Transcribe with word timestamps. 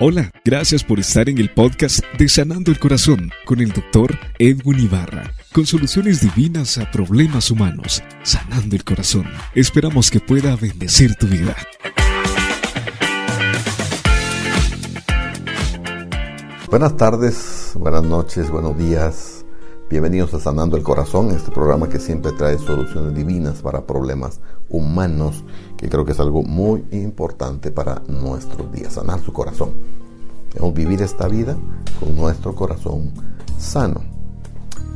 Hola, 0.00 0.30
gracias 0.44 0.84
por 0.84 1.00
estar 1.00 1.28
en 1.28 1.38
el 1.38 1.52
podcast 1.52 2.04
de 2.16 2.28
Sanando 2.28 2.70
el 2.70 2.78
Corazón 2.78 3.32
con 3.44 3.58
el 3.58 3.72
doctor 3.72 4.16
Edwin 4.38 4.78
Ibarra, 4.78 5.32
con 5.52 5.66
soluciones 5.66 6.20
divinas 6.20 6.78
a 6.78 6.88
problemas 6.88 7.50
humanos, 7.50 8.00
sanando 8.22 8.76
el 8.76 8.84
corazón. 8.84 9.24
Esperamos 9.56 10.12
que 10.12 10.20
pueda 10.20 10.54
bendecir 10.54 11.16
tu 11.16 11.26
vida. 11.26 11.56
Buenas 16.70 16.96
tardes, 16.96 17.72
buenas 17.74 18.04
noches, 18.04 18.50
buenos 18.52 18.78
días. 18.78 19.44
Bienvenidos 19.90 20.32
a 20.34 20.38
Sanando 20.38 20.76
el 20.76 20.84
Corazón, 20.84 21.30
este 21.30 21.50
programa 21.50 21.88
que 21.88 21.98
siempre 21.98 22.30
trae 22.32 22.56
soluciones 22.58 23.14
divinas 23.14 23.62
para 23.62 23.86
problemas 23.86 24.40
humanos, 24.68 25.44
que 25.78 25.88
creo 25.88 26.04
que 26.04 26.12
es 26.12 26.20
algo 26.20 26.42
muy 26.42 26.84
importante 26.90 27.70
para 27.70 28.02
nuestros 28.08 28.70
días, 28.72 28.94
sanar 28.94 29.20
su 29.20 29.32
corazón. 29.32 29.70
Debemos 30.52 30.74
vivir 30.74 31.00
esta 31.00 31.28
vida 31.28 31.56
con 32.00 32.16
nuestro 32.16 32.54
corazón 32.54 33.12
sano. 33.58 34.02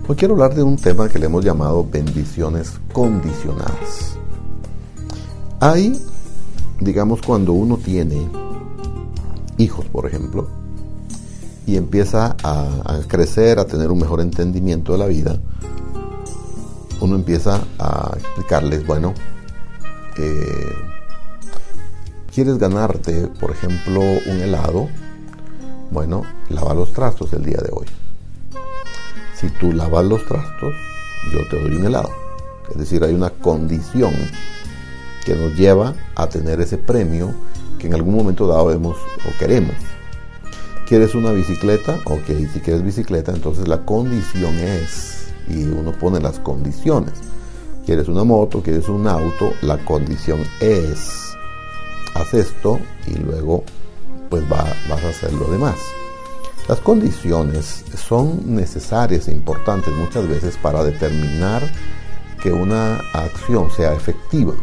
Hoy 0.08 0.16
quiero 0.16 0.34
hablar 0.34 0.54
de 0.54 0.64
un 0.64 0.76
tema 0.76 1.08
que 1.08 1.20
le 1.20 1.26
hemos 1.26 1.44
llamado 1.44 1.86
bendiciones 1.88 2.80
condicionadas. 2.92 4.18
Hay, 5.60 5.96
digamos, 6.80 7.22
cuando 7.22 7.52
uno 7.52 7.76
tiene 7.76 8.28
hijos, 9.58 9.86
por 9.86 10.06
ejemplo, 10.06 10.48
y 11.64 11.76
empieza 11.76 12.36
a, 12.42 12.98
crecer, 13.06 13.60
a 13.60 13.66
tener 13.66 13.92
un 13.92 14.00
mejor 14.00 14.20
entendimiento 14.20 14.92
de 14.92 14.98
la 14.98 15.06
vida, 15.06 15.38
uno 17.00 17.14
empieza 17.14 17.60
a 17.78 18.16
explicarles, 18.16 18.84
bueno, 18.84 19.14
eh, 20.18 20.61
quieres 22.32 22.58
ganarte, 22.58 23.28
por 23.40 23.50
ejemplo, 23.50 24.00
un 24.00 24.40
helado, 24.40 24.88
bueno, 25.90 26.22
lava 26.48 26.74
los 26.74 26.92
trastos 26.92 27.32
el 27.34 27.44
día 27.44 27.58
de 27.58 27.70
hoy. 27.72 27.86
Si 29.34 29.48
tú 29.50 29.72
lavas 29.72 30.04
los 30.04 30.24
trastos, 30.24 30.74
yo 31.32 31.46
te 31.50 31.60
doy 31.60 31.76
un 31.76 31.86
helado. 31.86 32.10
Es 32.70 32.78
decir, 32.78 33.04
hay 33.04 33.12
una 33.12 33.30
condición 33.30 34.14
que 35.24 35.34
nos 35.34 35.54
lleva 35.54 35.94
a 36.14 36.28
tener 36.28 36.60
ese 36.60 36.78
premio 36.78 37.34
que 37.78 37.88
en 37.88 37.94
algún 37.94 38.14
momento 38.14 38.46
dado 38.46 38.66
vemos 38.66 38.96
o 38.96 39.38
queremos. 39.38 39.74
¿Quieres 40.86 41.14
una 41.14 41.32
bicicleta? 41.32 41.98
Ok, 42.04 42.26
si 42.52 42.60
quieres 42.60 42.82
bicicleta, 42.82 43.32
entonces 43.32 43.68
la 43.68 43.84
condición 43.84 44.54
es, 44.58 45.32
y 45.48 45.64
uno 45.64 45.92
pone 45.92 46.20
las 46.20 46.38
condiciones. 46.38 47.14
¿Quieres 47.84 48.08
una 48.08 48.24
moto? 48.24 48.62
¿Quieres 48.62 48.88
un 48.88 49.06
auto? 49.06 49.52
La 49.62 49.78
condición 49.84 50.40
es, 50.60 51.31
haz 52.22 52.34
esto 52.34 52.80
y 53.06 53.14
luego 53.14 53.64
pues 54.30 54.48
vas 54.48 55.04
a 55.04 55.08
hacer 55.08 55.32
lo 55.32 55.46
demás. 55.46 55.76
Las 56.68 56.80
condiciones 56.80 57.84
son 57.96 58.54
necesarias 58.54 59.28
e 59.28 59.32
importantes 59.32 59.92
muchas 59.94 60.28
veces 60.28 60.56
para 60.56 60.84
determinar 60.84 61.62
que 62.40 62.52
una 62.52 62.96
acción 63.12 63.70
sea 63.70 63.92
efectiva. 63.92 64.54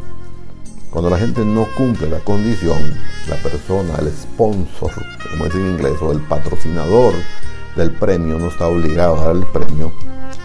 Cuando 0.90 1.10
la 1.10 1.20
gente 1.20 1.46
no 1.46 1.68
cumple 1.76 2.10
la 2.10 2.20
condición, 2.20 2.94
la 3.28 3.36
persona, 3.36 3.96
el 4.00 4.12
sponsor, 4.12 4.92
como 5.30 5.46
es 5.46 5.54
en 5.54 5.72
inglés, 5.72 6.02
o 6.02 6.12
el 6.12 6.20
patrocinador 6.22 7.14
del 7.76 7.92
premio 7.92 8.40
no 8.40 8.48
está 8.48 8.68
obligado 8.68 9.18
a 9.18 9.26
dar 9.28 9.36
el 9.36 9.46
premio 9.46 9.92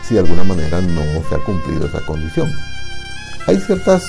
si 0.03 0.15
de 0.15 0.21
alguna 0.21 0.45
manera 0.45 0.81
no 0.83 1.03
se 1.29 1.35
ha 1.35 1.39
cumplido 1.39 1.87
esa 1.87 2.05
condición. 2.05 2.51
Hay 3.47 3.59
ciertas 3.59 4.05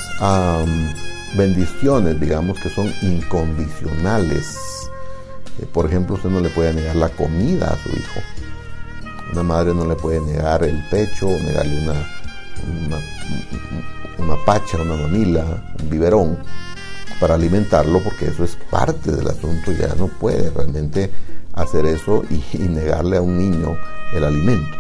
bendiciones, 1.36 2.20
digamos, 2.20 2.60
que 2.60 2.70
son 2.70 2.92
incondicionales. 3.02 4.58
Eh, 5.62 5.66
por 5.72 5.86
ejemplo, 5.86 6.16
usted 6.16 6.30
no 6.30 6.40
le 6.40 6.50
puede 6.50 6.74
negar 6.74 6.96
la 6.96 7.10
comida 7.10 7.68
a 7.68 7.84
su 7.84 7.90
hijo. 7.90 8.20
Una 9.34 9.44
madre 9.44 9.74
no 9.74 9.86
le 9.86 9.96
puede 9.96 10.22
negar 10.22 10.64
el 10.64 10.84
pecho, 10.90 11.28
negarle 11.28 11.84
una, 11.84 11.94
una 12.88 12.98
una 14.18 14.36
pacha, 14.44 14.78
una 14.82 14.96
mamila, 14.96 15.64
un 15.82 15.90
biberón 15.90 16.38
para 17.20 17.36
alimentarlo, 17.36 18.02
porque 18.04 18.26
eso 18.28 18.44
es 18.44 18.58
parte 18.70 19.12
del 19.12 19.28
asunto, 19.28 19.72
ya 19.72 19.94
no 19.96 20.08
puede 20.08 20.50
realmente 20.50 21.12
hacer 21.54 21.86
eso 21.86 22.24
y, 22.30 22.58
negarle 22.58 23.18
a 23.18 23.22
un 23.22 23.38
niño 23.38 23.78
el 24.14 24.24
alimento. 24.24 24.78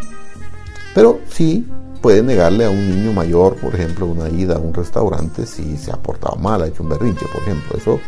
Pero 0.93 1.21
sí 1.29 1.65
puede 2.05 2.21
negarle 2.21 2.65
a 2.65 2.69
un 2.69 2.87
niño 2.87 3.13
mayor, 3.13 3.55
por 3.55 3.73
ejemplo, 3.73 4.05
una 4.05 4.29
ida 4.29 4.57
a 4.57 4.59
un 4.59 4.75
restaurante 4.75 5.47
si 5.47 5.75
se 5.75 5.91
ha 5.91 5.95
portado 5.95 6.35
mal, 6.35 6.61
ha 6.61 6.67
hecho 6.67 6.83
un 6.83 6.89
berrinche, 6.89 7.25
por 7.33 7.41
ejemplo. 7.41 7.75
Eso, 7.75 7.99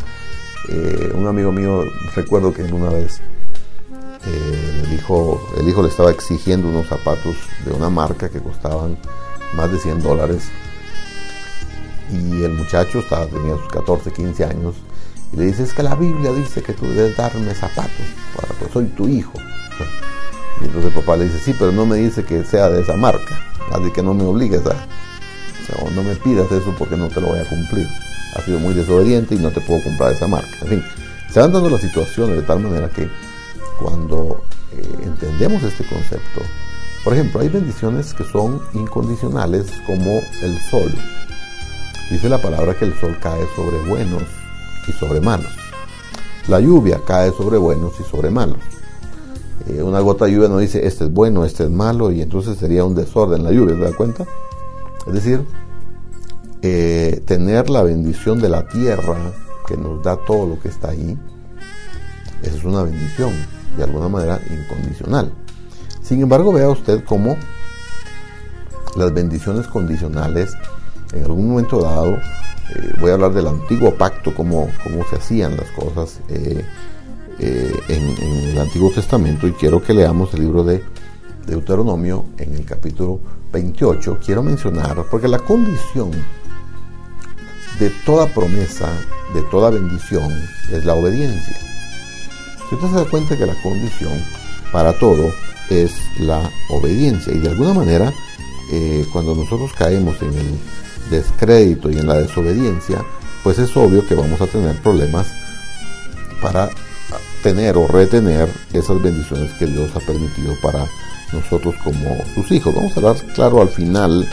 eh, 0.70 1.12
un 1.16 1.26
amigo 1.26 1.52
mío, 1.52 1.84
recuerdo 2.16 2.54
que 2.54 2.62
una 2.62 2.90
vez 2.90 3.22
eh, 4.28 4.84
el, 4.86 4.94
hijo, 4.94 5.42
el 5.60 5.68
hijo 5.68 5.82
le 5.82 5.88
estaba 5.88 6.12
exigiendo 6.12 6.68
unos 6.68 6.88
zapatos 6.88 7.38
de 7.66 7.72
una 7.72 7.90
marca 7.90 8.30
que 8.30 8.40
costaban 8.40 9.00
más 9.56 9.72
de 9.72 9.80
100 9.80 10.04
dólares 10.04 10.44
y 12.12 12.44
el 12.44 12.54
muchacho 12.54 13.00
estaba, 13.00 13.26
tenía 13.26 13.56
sus 13.56 13.68
14, 13.70 14.12
15 14.12 14.46
años 14.46 14.76
y 15.34 15.38
le 15.38 15.46
dice, 15.46 15.64
es 15.64 15.74
que 15.74 15.82
la 15.82 15.96
Biblia 15.96 16.32
dice 16.34 16.62
que 16.62 16.74
tú 16.74 16.86
debes 16.86 17.18
darme 17.18 17.52
zapatos, 17.56 18.06
pues 18.60 18.72
soy 18.72 18.86
tu 18.90 19.08
hijo. 19.08 19.34
Y 20.62 20.66
entonces 20.66 20.92
el 20.94 21.00
papá 21.00 21.18
le 21.18 21.26
dice, 21.26 21.40
sí, 21.40 21.56
pero 21.58 21.72
no 21.72 21.88
me 21.88 21.98
dice 21.98 22.24
que 22.24 22.44
sea 22.44 22.70
de 22.70 22.82
esa 22.82 22.96
marca, 22.96 23.47
así 23.72 23.92
que 23.92 24.04
no 24.04 24.14
me 24.14 24.24
obligues 24.24 24.66
a, 24.66 24.76
o 25.82 25.90
no 25.92 26.04
me 26.04 26.16
pidas 26.16 26.52
eso 26.52 26.74
porque 26.78 26.96
no 26.96 27.08
te 27.10 27.22
lo 27.22 27.28
voy 27.28 27.40
a 27.40 27.50
cumplir. 27.50 27.88
Has 28.36 28.44
sido 28.46 28.60
muy 28.60 28.74
desobediente 28.74 29.36
y 29.36 29.40
no 29.40 29.52
te 29.52 29.62
puedo 29.62 29.84
comprar 29.84 30.12
esa 30.14 30.28
marca. 30.28 30.50
En 30.62 30.68
fin, 30.68 30.84
se 31.32 31.40
van 31.40 31.52
dando 31.52 31.70
las 31.70 31.82
situaciones 31.82 32.38
de 32.38 32.42
tal 32.44 32.60
manera 32.60 32.90
que 32.90 33.10
cuando 33.80 34.44
eh, 34.74 34.84
entendemos 35.04 35.64
este 35.64 35.86
concepto, 35.86 36.42
por 37.04 37.14
ejemplo, 37.14 37.40
hay 37.40 37.50
bendiciones 37.50 38.14
que 38.14 38.24
son 38.26 38.62
incondicionales 38.74 39.72
como 39.86 40.12
el 40.42 40.60
sol. 40.70 40.94
Dice 42.12 42.30
la 42.30 42.42
palabra 42.42 42.74
que 42.74 42.86
el 42.86 43.00
sol 43.00 43.18
cae 43.22 43.46
sobre 43.56 43.78
buenos 43.88 44.24
y 44.88 44.92
sobre 44.94 45.22
malos. 45.22 45.52
La 46.48 46.60
lluvia 46.60 47.02
cae 47.06 47.32
sobre 47.32 47.58
buenos 47.58 47.94
y 48.00 48.04
sobre 48.04 48.30
malos. 48.30 48.77
Eh, 49.66 49.82
una 49.82 50.00
gota 50.02 50.26
de 50.26 50.34
lluvia 50.34 50.50
no 50.50 50.60
dice 50.60 50.86
este 50.86 51.06
es 51.06 51.12
bueno, 51.12 51.44
este 51.44 51.64
es 51.64 51.70
malo 51.70 52.12
y 52.12 52.22
entonces 52.22 52.58
sería 52.58 52.86
un 52.86 52.94
desorden 52.94 53.44
la 53.44 53.52
lluvia, 53.52 53.76
¿te 53.76 53.82
das 53.82 53.96
cuenta? 53.96 54.26
Es 55.08 55.14
decir, 55.14 55.46
eh, 56.62 57.24
tener 57.26 57.70
la 57.70 57.82
bendición 57.84 58.40
de 58.40 58.50
la 58.50 58.68
tierra 58.68 59.18
que 59.68 59.76
nos 59.76 60.04
da 60.04 60.18
todo 60.18 60.48
lo 60.48 60.60
que 60.60 60.70
está 60.70 60.90
ahí, 60.90 61.18
es 62.44 62.64
una 62.64 62.84
bendición, 62.84 63.32
de 63.76 63.84
alguna 63.84 64.08
manera 64.08 64.40
incondicional. 64.50 65.34
Sin 66.02 66.22
embargo, 66.22 66.54
vea 66.54 66.70
usted 66.70 67.04
cómo 67.04 67.36
las 68.96 69.14
bendiciones 69.14 69.68
condicionales 69.68 70.56
en 71.14 71.24
algún 71.24 71.50
momento 71.50 71.82
dado, 71.82 72.16
eh, 72.16 72.94
voy 73.00 73.12
a 73.12 73.16
hablar 73.16 73.34
del 73.34 73.48
antiguo 73.48 73.94
pacto, 73.96 74.34
cómo, 74.36 74.70
cómo 74.84 75.06
se 75.10 75.18
hacían 75.18 75.58
las 75.58 75.70
cosas 75.72 76.20
eh, 77.40 77.72
en, 77.88 78.50
el 78.50 78.58
Antiguo 78.58 78.92
Testamento, 78.92 79.48
y 79.48 79.52
quiero 79.54 79.82
que 79.82 79.94
leamos 79.94 80.34
el 80.34 80.42
libro 80.42 80.64
de 80.64 80.84
Deuteronomio 81.46 82.26
en 82.38 82.56
el 82.56 82.66
capítulo 82.66 83.20
28. 83.52 84.18
Quiero 84.26 84.44
mencionar, 84.44 85.06
porque 85.10 85.28
la 85.28 85.40
condición 85.40 86.12
de 87.80 87.92
toda 88.06 88.28
promesa, 88.34 88.90
de 89.34 89.44
toda 89.44 89.70
bendición, 89.70 90.32
es 90.72 90.84
la 90.84 90.94
obediencia. 90.94 91.58
Si 92.68 92.76
usted 92.76 92.90
se 92.90 92.96
da 92.96 93.06
cuenta 93.06 93.38
que 93.38 93.46
la 93.46 93.62
condición 93.62 94.14
para 94.72 94.98
todo 94.98 95.32
es 95.70 95.94
la 96.20 96.50
obediencia, 96.70 97.34
y 97.34 97.38
de 97.38 97.50
alguna 97.50 97.74
manera, 97.74 98.12
cuando 99.14 99.36
nosotros 99.36 99.72
caemos 99.78 100.22
en 100.22 100.34
el 100.34 100.60
descrédito 101.10 101.90
y 101.90 101.98
en 101.98 102.08
la 102.08 102.16
desobediencia, 102.16 103.06
pues 103.44 103.60
es 103.60 103.76
obvio 103.78 104.06
que 104.06 104.16
vamos 104.16 104.42
a 104.42 104.48
tener 104.48 104.76
problemas 104.82 105.28
para 106.42 106.70
tener 107.48 107.78
o 107.78 107.88
retener 107.88 108.50
esas 108.74 109.02
bendiciones 109.02 109.54
que 109.54 109.68
Dios 109.68 109.90
ha 109.96 110.02
permitido 110.02 110.54
para 110.62 110.86
nosotros 111.32 111.76
como 111.82 112.18
sus 112.36 112.52
hijos. 112.52 112.76
Vamos 112.76 112.92
a 112.92 112.96
hablar, 112.98 113.16
claro, 113.36 113.62
al 113.62 113.70
final 113.70 114.28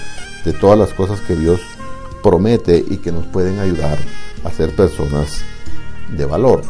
de 0.44 0.52
todas 0.52 0.76
las 0.76 0.92
cosas 0.94 1.20
que 1.20 1.36
Dios 1.36 1.60
promete 2.24 2.84
y 2.90 2.96
que 2.96 3.12
nos 3.12 3.24
pueden 3.26 3.60
ayudar 3.60 3.96
a 4.42 4.50
ser 4.50 4.74
personas 4.74 5.42
de 6.16 6.24
valor. 6.24 6.62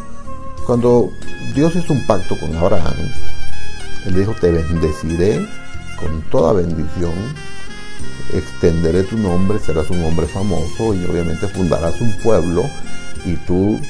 Cuando 0.66 1.10
Dios 1.54 1.74
hizo 1.76 1.94
un 1.94 2.06
pacto 2.06 2.38
con 2.38 2.54
Abraham, 2.54 3.10
Él 4.04 4.14
dijo, 4.14 4.34
te 4.38 4.50
bendeciré 4.50 5.48
con 5.98 6.20
toda 6.30 6.52
bendición 6.52 7.14
extenderé 8.34 9.04
tu 9.04 9.16
nombre, 9.16 9.58
serás 9.60 9.88
un 9.88 10.04
hombre 10.04 10.26
famoso 10.26 10.94
y 10.94 11.04
obviamente 11.06 11.48
fundarás 11.48 11.98
un 12.02 12.12
pueblo 12.22 12.64
y 13.24 13.36
tú 13.46 13.80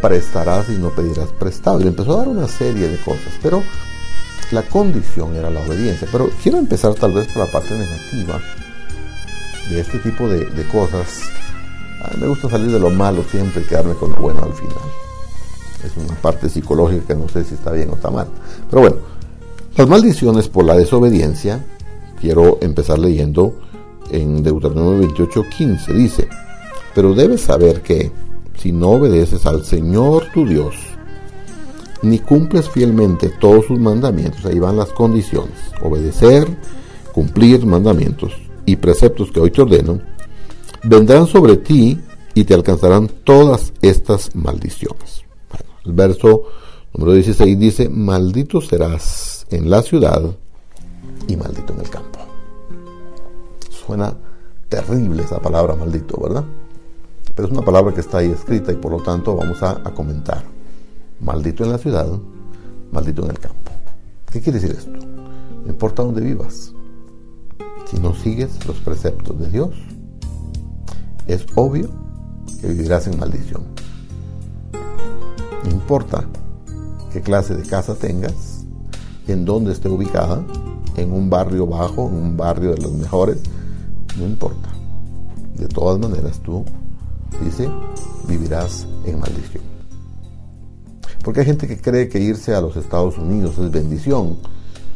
prestarás 0.00 0.68
y 0.68 0.72
no 0.72 0.90
pedirás 0.90 1.30
prestado. 1.30 1.80
Y 1.80 1.86
empezó 1.86 2.14
a 2.14 2.18
dar 2.18 2.28
una 2.28 2.48
serie 2.48 2.88
de 2.88 2.98
cosas, 2.98 3.32
pero 3.42 3.62
la 4.50 4.62
condición 4.62 5.34
era 5.34 5.50
la 5.50 5.60
obediencia. 5.60 6.08
Pero 6.10 6.30
quiero 6.42 6.58
empezar 6.58 6.94
tal 6.94 7.12
vez 7.12 7.26
por 7.28 7.44
la 7.44 7.52
parte 7.52 7.76
negativa 7.76 8.40
de 9.70 9.80
este 9.80 9.98
tipo 9.98 10.28
de, 10.28 10.46
cosas. 10.70 11.22
me 12.18 12.26
gusta 12.26 12.50
salir 12.50 12.70
de 12.70 12.78
lo 12.78 12.90
malo 12.90 13.24
siempre 13.30 13.62
y 13.62 13.64
quedarme 13.64 13.94
con 13.94 14.10
lo 14.10 14.16
bueno 14.16 14.42
al 14.42 14.52
final. 14.52 14.76
Es 15.82 15.96
una 15.96 16.14
parte 16.16 16.48
psicológica 16.48 17.08
que 17.08 17.14
no 17.14 17.28
sé 17.28 17.44
si 17.44 17.54
está 17.54 17.72
bien 17.72 17.90
o 17.90 17.94
está 17.94 18.10
mal. 18.10 18.28
Pero 18.70 18.82
bueno, 18.82 18.96
las 19.76 19.88
maldiciones 19.88 20.48
por 20.48 20.64
la 20.64 20.76
desobediencia, 20.76 21.64
quiero 22.20 22.58
empezar 22.60 22.98
leyendo 22.98 23.54
en 24.10 24.42
Deuteronomio 24.42 25.00
28, 25.00 25.44
15. 25.56 25.92
Dice, 25.92 26.28
pero 26.94 27.14
debes 27.14 27.42
saber 27.42 27.82
que 27.82 28.12
si 28.64 28.72
no 28.72 28.92
obedeces 28.92 29.44
al 29.44 29.62
Señor 29.62 30.28
tu 30.32 30.46
Dios, 30.46 30.74
ni 32.00 32.18
cumples 32.18 32.66
fielmente 32.70 33.28
todos 33.28 33.66
sus 33.66 33.78
mandamientos, 33.78 34.46
ahí 34.46 34.58
van 34.58 34.78
las 34.78 34.88
condiciones, 34.88 35.52
obedecer, 35.82 36.48
cumplir 37.12 37.66
mandamientos 37.66 38.32
y 38.64 38.76
preceptos 38.76 39.30
que 39.30 39.40
hoy 39.40 39.50
te 39.50 39.60
ordeno, 39.60 40.00
vendrán 40.82 41.26
sobre 41.26 41.58
ti 41.58 42.00
y 42.32 42.44
te 42.44 42.54
alcanzarán 42.54 43.08
todas 43.22 43.74
estas 43.82 44.34
maldiciones. 44.34 45.24
el 45.84 45.92
verso 45.92 46.44
número 46.94 47.12
16 47.12 47.58
dice, 47.58 47.90
maldito 47.90 48.62
serás 48.62 49.46
en 49.50 49.68
la 49.68 49.82
ciudad 49.82 50.22
y 51.28 51.36
maldito 51.36 51.74
en 51.74 51.80
el 51.80 51.90
campo. 51.90 52.20
Suena 53.68 54.16
terrible 54.70 55.22
esa 55.22 55.38
palabra 55.38 55.76
maldito, 55.76 56.18
¿verdad? 56.18 56.44
Pero 57.34 57.48
es 57.48 57.52
una 57.52 57.64
palabra 57.64 57.92
que 57.92 58.00
está 58.00 58.18
ahí 58.18 58.30
escrita 58.30 58.72
y 58.72 58.76
por 58.76 58.92
lo 58.92 59.02
tanto 59.02 59.34
vamos 59.34 59.62
a, 59.62 59.82
comentar. 59.94 60.44
Maldito 61.20 61.64
en 61.64 61.72
la 61.72 61.78
ciudad, 61.78 62.06
maldito 62.92 63.24
en 63.24 63.30
el 63.30 63.38
campo. 63.38 63.72
¿Qué 64.30 64.40
quiere 64.40 64.60
decir 64.60 64.76
esto? 64.76 64.92
No 65.64 65.70
importa 65.70 66.02
dónde 66.02 66.20
vivas. 66.20 66.72
Si 67.90 67.98
no 67.98 68.14
sigues 68.14 68.64
los 68.66 68.76
preceptos 68.78 69.38
de 69.38 69.48
Dios, 69.50 69.70
es 71.26 71.46
obvio 71.54 71.90
que 72.60 72.68
vivirás 72.68 73.06
en 73.06 73.18
maldición. 73.18 73.62
No 75.64 75.70
importa 75.70 76.24
qué 77.12 77.20
clase 77.20 77.56
de 77.56 77.62
casa 77.62 77.94
tengas, 77.94 78.64
en 79.26 79.44
dónde 79.44 79.72
esté 79.72 79.88
ubicada, 79.88 80.44
en 80.96 81.12
un 81.12 81.30
barrio 81.30 81.66
bajo, 81.66 82.08
en 82.08 82.14
un 82.14 82.36
barrio 82.36 82.74
de 82.74 82.82
los 82.82 82.92
mejores, 82.92 83.40
no 84.18 84.24
importa. 84.24 84.68
De 85.56 85.66
todas 85.68 85.98
maneras 85.98 86.40
tú 86.40 86.64
dice, 87.42 87.68
vivirás 88.28 88.86
en 89.04 89.20
maldición. 89.20 89.62
Porque 91.22 91.40
hay 91.40 91.46
gente 91.46 91.66
que 91.66 91.80
cree 91.80 92.08
que 92.08 92.20
irse 92.20 92.54
a 92.54 92.60
los 92.60 92.76
Estados 92.76 93.16
Unidos 93.16 93.58
es 93.58 93.70
bendición 93.70 94.38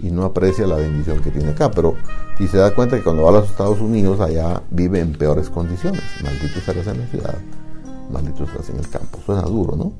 y 0.00 0.10
no 0.10 0.24
aprecia 0.24 0.66
la 0.66 0.76
bendición 0.76 1.20
que 1.22 1.30
tiene 1.30 1.50
acá, 1.50 1.70
pero 1.70 1.96
y 2.38 2.46
se 2.46 2.58
da 2.58 2.74
cuenta 2.74 2.96
que 2.96 3.02
cuando 3.02 3.24
va 3.24 3.30
a 3.30 3.32
los 3.32 3.50
Estados 3.50 3.80
Unidos 3.80 4.20
allá 4.20 4.62
vive 4.70 5.00
en 5.00 5.12
peores 5.12 5.50
condiciones. 5.50 6.02
Maldito 6.22 6.58
estarás 6.58 6.86
en 6.86 7.00
la 7.00 7.06
ciudad, 7.06 7.34
maldito 8.12 8.44
estás 8.44 8.70
en 8.70 8.78
el 8.78 8.88
campo. 8.88 9.18
Suena 9.24 9.42
duro, 9.42 9.74
¿no? 9.76 9.92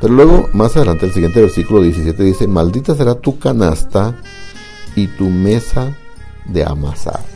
Pero 0.00 0.12
luego, 0.12 0.50
más 0.52 0.76
adelante, 0.76 1.06
el 1.06 1.12
siguiente 1.12 1.40
versículo 1.40 1.80
17 1.80 2.22
dice, 2.22 2.46
maldita 2.46 2.94
será 2.94 3.14
tu 3.14 3.38
canasta 3.38 4.14
y 4.94 5.06
tu 5.06 5.30
mesa 5.30 5.96
de 6.44 6.64
amasar. 6.64 7.35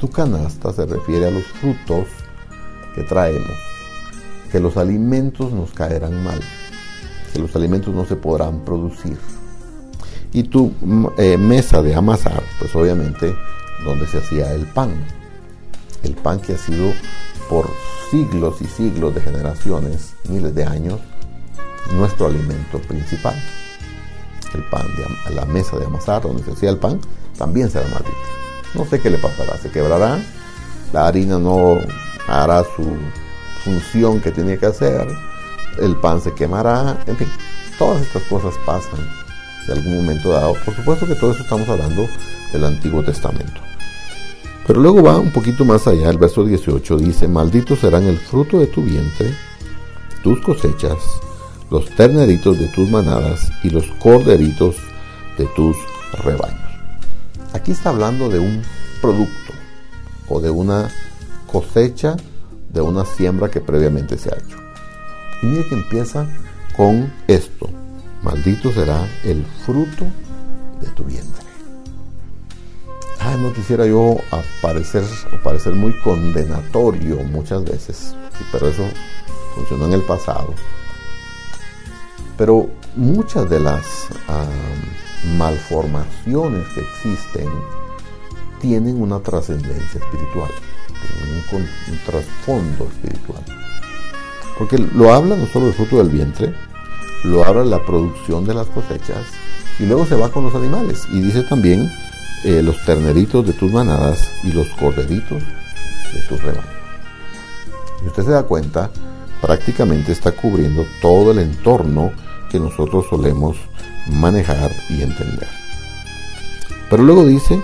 Tu 0.00 0.08
canasta 0.08 0.72
se 0.72 0.86
refiere 0.86 1.26
a 1.26 1.30
los 1.30 1.44
frutos 1.44 2.06
que 2.94 3.02
traemos, 3.02 3.52
que 4.50 4.58
los 4.58 4.78
alimentos 4.78 5.52
nos 5.52 5.72
caerán 5.72 6.24
mal, 6.24 6.40
que 7.34 7.38
los 7.38 7.54
alimentos 7.54 7.94
no 7.94 8.06
se 8.06 8.16
podrán 8.16 8.64
producir. 8.64 9.18
Y 10.32 10.44
tu 10.44 10.72
mm, 10.80 11.06
eh, 11.18 11.36
mesa 11.36 11.82
de 11.82 11.94
amasar, 11.94 12.42
pues 12.58 12.74
obviamente 12.74 13.34
donde 13.84 14.06
se 14.06 14.18
hacía 14.18 14.54
el 14.54 14.66
pan. 14.66 14.90
El 16.02 16.14
pan 16.14 16.40
que 16.40 16.54
ha 16.54 16.58
sido 16.58 16.94
por 17.50 17.68
siglos 18.10 18.62
y 18.62 18.64
siglos 18.64 19.14
de 19.14 19.20
generaciones, 19.20 20.14
miles 20.30 20.54
de 20.54 20.64
años, 20.64 20.98
nuestro 21.94 22.26
alimento 22.26 22.78
principal. 22.78 23.36
El 24.54 24.64
pan, 24.70 24.86
de, 24.96 25.34
la 25.34 25.44
mesa 25.44 25.76
de 25.76 25.84
amasar 25.84 26.22
donde 26.22 26.42
se 26.42 26.52
hacía 26.52 26.70
el 26.70 26.78
pan, 26.78 27.00
también 27.36 27.70
será 27.70 27.86
maldita. 27.88 28.39
No 28.74 28.84
sé 28.86 29.00
qué 29.00 29.10
le 29.10 29.18
pasará, 29.18 29.58
se 29.58 29.70
quebrará, 29.70 30.18
la 30.92 31.06
harina 31.06 31.38
no 31.38 31.78
hará 32.28 32.62
su 32.64 32.96
función 33.64 34.20
que 34.20 34.30
tiene 34.30 34.58
que 34.58 34.66
hacer, 34.66 35.06
el 35.78 35.96
pan 35.96 36.20
se 36.20 36.32
quemará, 36.34 36.98
en 37.06 37.16
fin, 37.16 37.28
todas 37.78 38.02
estas 38.02 38.22
cosas 38.24 38.54
pasan 38.64 39.00
de 39.66 39.72
algún 39.72 39.96
momento 39.96 40.30
dado. 40.30 40.54
Por 40.64 40.74
supuesto 40.74 41.06
que 41.06 41.14
todo 41.14 41.32
eso 41.32 41.42
estamos 41.42 41.68
hablando 41.68 42.06
del 42.52 42.64
Antiguo 42.64 43.02
Testamento. 43.02 43.60
Pero 44.66 44.80
luego 44.80 45.02
va 45.02 45.18
un 45.18 45.32
poquito 45.32 45.64
más 45.64 45.86
allá, 45.86 46.10
el 46.10 46.18
verso 46.18 46.44
18 46.44 46.98
dice, 46.98 47.26
malditos 47.26 47.80
serán 47.80 48.04
el 48.04 48.18
fruto 48.18 48.58
de 48.58 48.66
tu 48.68 48.82
vientre, 48.82 49.34
tus 50.22 50.40
cosechas, 50.42 50.98
los 51.70 51.88
terneritos 51.96 52.58
de 52.58 52.68
tus 52.68 52.88
manadas 52.90 53.50
y 53.64 53.70
los 53.70 53.86
corderitos 53.98 54.76
de 55.38 55.46
tus 55.56 55.76
rebaños. 56.22 56.69
Aquí 57.52 57.72
está 57.72 57.90
hablando 57.90 58.28
de 58.28 58.38
un 58.38 58.62
producto 59.00 59.52
o 60.28 60.40
de 60.40 60.50
una 60.50 60.90
cosecha 61.46 62.16
de 62.68 62.80
una 62.80 63.04
siembra 63.04 63.50
que 63.50 63.60
previamente 63.60 64.16
se 64.16 64.30
ha 64.30 64.38
hecho. 64.38 64.56
Y 65.42 65.46
mire 65.46 65.66
que 65.68 65.74
empieza 65.74 66.26
con 66.76 67.12
esto. 67.26 67.68
Maldito 68.22 68.72
será 68.72 69.06
el 69.24 69.44
fruto 69.64 70.06
de 70.80 70.88
tu 70.88 71.04
vientre. 71.04 71.44
Ah, 73.18 73.36
no 73.36 73.52
quisiera 73.52 73.86
yo 73.86 74.16
aparecer 74.30 75.04
o 75.32 75.42
parecer 75.42 75.74
muy 75.74 75.92
condenatorio 76.00 77.16
muchas 77.24 77.64
veces, 77.64 78.14
pero 78.50 78.68
eso 78.68 78.84
funcionó 79.54 79.86
en 79.86 79.94
el 79.94 80.02
pasado. 80.02 80.54
Pero 82.38 82.70
muchas 82.96 83.50
de 83.50 83.60
las 83.60 83.84
malformaciones 85.36 86.66
que 86.74 86.80
existen 86.80 87.48
tienen 88.60 89.00
una 89.00 89.20
trascendencia 89.20 90.00
espiritual, 90.00 90.50
tienen 91.50 91.66
un, 91.88 91.98
trasfondo 92.04 92.84
espiritual. 92.84 93.42
Porque 94.58 94.78
lo 94.78 95.12
habla 95.12 95.36
no 95.36 95.46
solo 95.46 95.68
el 95.68 95.72
fruto 95.72 95.98
del 95.98 96.10
vientre, 96.10 96.54
lo 97.24 97.44
habla 97.44 97.64
la 97.64 97.84
producción 97.84 98.44
de 98.46 98.54
las 98.54 98.66
cosechas 98.68 99.26
y 99.78 99.86
luego 99.86 100.06
se 100.06 100.16
va 100.16 100.30
con 100.30 100.44
los 100.44 100.54
animales 100.54 101.06
y 101.10 101.20
dice 101.20 101.42
también 101.42 101.90
eh, 102.44 102.62
los 102.62 102.82
terneritos 102.84 103.46
de 103.46 103.52
tus 103.52 103.72
manadas 103.72 104.30
y 104.44 104.52
los 104.52 104.68
corderitos 104.70 105.42
de 106.12 106.20
tus 106.28 106.42
rebaños. 106.42 106.80
Y 108.02 108.06
usted 108.06 108.24
se 108.24 108.30
da 108.30 108.42
cuenta, 108.42 108.90
prácticamente 109.40 110.12
está 110.12 110.32
cubriendo 110.32 110.84
todo 111.00 111.32
el 111.32 111.38
entorno 111.38 112.12
que 112.50 112.58
nosotros 112.58 113.06
solemos 113.08 113.56
manejar 114.10 114.70
y 114.88 115.02
entender. 115.02 115.48
Pero 116.88 117.02
luego 117.02 117.24
dice 117.24 117.62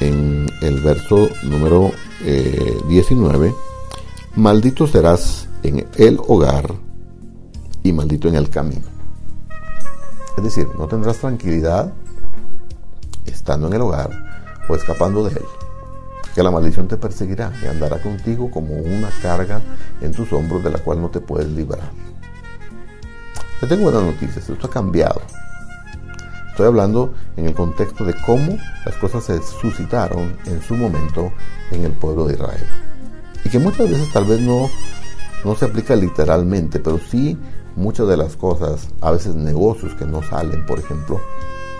en 0.00 0.46
el 0.62 0.80
verso 0.80 1.28
número 1.44 1.92
19, 2.88 3.48
eh, 3.48 3.54
maldito 4.36 4.86
serás 4.86 5.48
en 5.62 5.86
el 5.96 6.18
hogar 6.26 6.74
y 7.82 7.92
maldito 7.92 8.28
en 8.28 8.36
el 8.36 8.48
camino. 8.48 8.86
Es 10.36 10.42
decir, 10.42 10.68
no 10.78 10.86
tendrás 10.88 11.18
tranquilidad 11.18 11.92
estando 13.26 13.66
en 13.66 13.74
el 13.74 13.82
hogar 13.82 14.10
o 14.68 14.74
escapando 14.74 15.24
de 15.24 15.34
él. 15.36 15.44
Que 16.34 16.42
la 16.42 16.50
maldición 16.50 16.88
te 16.88 16.96
perseguirá 16.96 17.52
y 17.62 17.66
andará 17.66 18.00
contigo 18.00 18.50
como 18.50 18.74
una 18.74 19.10
carga 19.20 19.60
en 20.00 20.12
tus 20.12 20.32
hombros 20.32 20.64
de 20.64 20.70
la 20.70 20.78
cual 20.78 21.02
no 21.02 21.10
te 21.10 21.20
puedes 21.20 21.48
librar. 21.48 21.90
Te 23.60 23.66
tengo 23.66 23.84
buenas 23.84 24.02
noticias, 24.02 24.48
esto 24.48 24.66
ha 24.66 24.70
cambiado. 24.70 25.20
Estoy 26.52 26.66
hablando 26.66 27.14
en 27.38 27.46
el 27.46 27.54
contexto 27.54 28.04
de 28.04 28.14
cómo 28.26 28.58
las 28.84 28.94
cosas 28.96 29.24
se 29.24 29.40
suscitaron 29.42 30.36
en 30.44 30.60
su 30.60 30.76
momento 30.76 31.32
en 31.70 31.86
el 31.86 31.92
pueblo 31.92 32.26
de 32.26 32.34
Israel. 32.34 32.66
Y 33.42 33.48
que 33.48 33.58
muchas 33.58 33.88
veces 33.88 34.12
tal 34.12 34.26
vez 34.26 34.38
no, 34.42 34.68
no 35.46 35.54
se 35.56 35.64
aplica 35.64 35.96
literalmente, 35.96 36.78
pero 36.78 37.00
sí 37.10 37.38
muchas 37.74 38.06
de 38.06 38.18
las 38.18 38.36
cosas, 38.36 38.88
a 39.00 39.12
veces 39.12 39.34
negocios 39.34 39.94
que 39.94 40.04
no 40.04 40.22
salen, 40.22 40.66
por 40.66 40.78
ejemplo, 40.78 41.22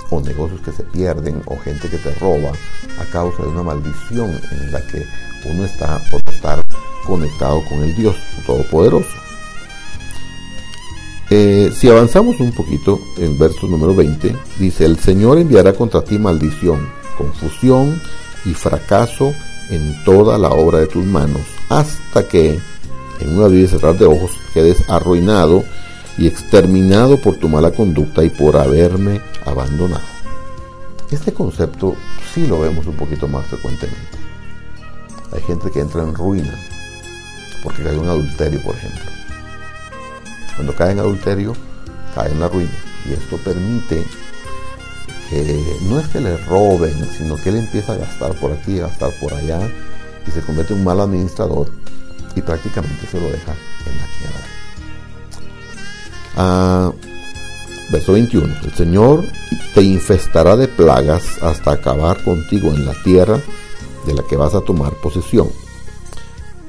o 0.08 0.22
negocios 0.22 0.62
que 0.62 0.72
se 0.72 0.84
pierden, 0.84 1.42
o 1.44 1.56
gente 1.58 1.90
que 1.90 1.98
te 1.98 2.14
roba 2.14 2.52
a 2.98 3.04
causa 3.12 3.42
de 3.42 3.50
una 3.50 3.64
maldición 3.64 4.30
en 4.30 4.72
la 4.72 4.80
que 4.86 5.04
uno 5.50 5.66
está 5.66 6.00
por 6.10 6.22
estar 6.32 6.64
conectado 7.06 7.62
con 7.68 7.82
el 7.82 7.94
Dios 7.94 8.16
Todopoderoso. 8.46 9.21
Eh, 11.34 11.72
si 11.74 11.88
avanzamos 11.88 12.38
un 12.40 12.52
poquito, 12.52 13.00
en 13.16 13.38
verso 13.38 13.66
número 13.66 13.94
20, 13.94 14.36
dice, 14.58 14.84
el 14.84 14.98
Señor 14.98 15.38
enviará 15.38 15.72
contra 15.72 16.04
ti 16.04 16.18
maldición, 16.18 16.86
confusión 17.16 17.98
y 18.44 18.52
fracaso 18.52 19.32
en 19.70 20.04
toda 20.04 20.36
la 20.36 20.50
obra 20.50 20.80
de 20.80 20.88
tus 20.88 21.06
manos, 21.06 21.40
hasta 21.70 22.28
que 22.28 22.60
en 23.20 23.38
una 23.38 23.48
vida 23.48 23.66
cerrar 23.66 23.96
de 23.96 24.04
ojos 24.04 24.32
quedes 24.52 24.90
arruinado 24.90 25.64
y 26.18 26.26
exterminado 26.26 27.18
por 27.18 27.36
tu 27.36 27.48
mala 27.48 27.70
conducta 27.70 28.22
y 28.22 28.28
por 28.28 28.58
haberme 28.58 29.22
abandonado. 29.46 30.04
Este 31.10 31.32
concepto 31.32 31.96
sí 32.34 32.46
lo 32.46 32.60
vemos 32.60 32.86
un 32.86 32.96
poquito 32.96 33.26
más 33.26 33.46
frecuentemente. 33.46 34.18
Hay 35.32 35.40
gente 35.40 35.70
que 35.70 35.80
entra 35.80 36.02
en 36.02 36.14
ruina 36.14 36.54
porque 37.62 37.88
hay 37.88 37.96
un 37.96 38.08
adulterio, 38.10 38.60
por 38.62 38.74
ejemplo 38.74 39.21
Cuando 40.56 40.74
cae 40.74 40.92
en 40.92 40.98
adulterio, 40.98 41.54
cae 42.14 42.30
en 42.30 42.40
la 42.40 42.48
ruina. 42.48 42.70
Y 43.08 43.12
esto 43.14 43.36
permite 43.38 44.04
que 45.28 45.78
no 45.82 45.98
es 45.98 46.08
que 46.08 46.20
le 46.20 46.36
roben, 46.36 47.08
sino 47.16 47.36
que 47.36 47.48
él 47.48 47.56
empieza 47.56 47.94
a 47.94 47.96
gastar 47.96 48.38
por 48.38 48.52
aquí, 48.52 48.78
a 48.78 48.88
gastar 48.88 49.10
por 49.20 49.32
allá, 49.32 49.60
y 50.26 50.30
se 50.30 50.40
convierte 50.42 50.72
en 50.74 50.80
un 50.80 50.84
mal 50.84 51.00
administrador 51.00 51.70
y 52.34 52.40
prácticamente 52.42 53.06
se 53.06 53.20
lo 53.20 53.26
deja 53.26 53.52
en 53.86 53.98
la 53.98 54.06
quiebra. 54.18 54.46
Ah, 56.36 56.92
verso 57.90 58.12
21. 58.12 58.54
El 58.64 58.74
Señor 58.74 59.24
te 59.74 59.82
infestará 59.82 60.56
de 60.56 60.68
plagas 60.68 61.42
hasta 61.42 61.72
acabar 61.72 62.22
contigo 62.24 62.68
en 62.70 62.86
la 62.86 62.94
tierra 63.02 63.40
de 64.06 64.14
la 64.14 64.22
que 64.22 64.36
vas 64.36 64.54
a 64.54 64.60
tomar 64.60 64.94
posesión. 64.94 65.48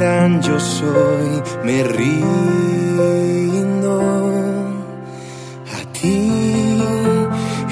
gran 0.00 0.40
yo 0.40 0.56
soy, 0.58 1.42
me 1.62 1.84
rindo 1.84 4.00
a 5.76 5.80
ti, 5.92 6.82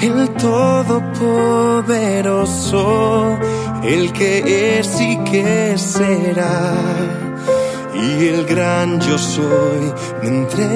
el 0.03 0.29
todopoderoso, 0.35 3.35
el 3.83 4.13
que 4.13 4.77
es 4.77 5.01
y 5.01 5.17
que 5.29 5.75
será. 5.75 6.75
Y 7.95 8.27
el 8.27 8.45
gran 8.45 9.01
yo 9.01 9.17
soy, 9.17 9.91
me 10.21 10.27
entrego. 10.27 10.69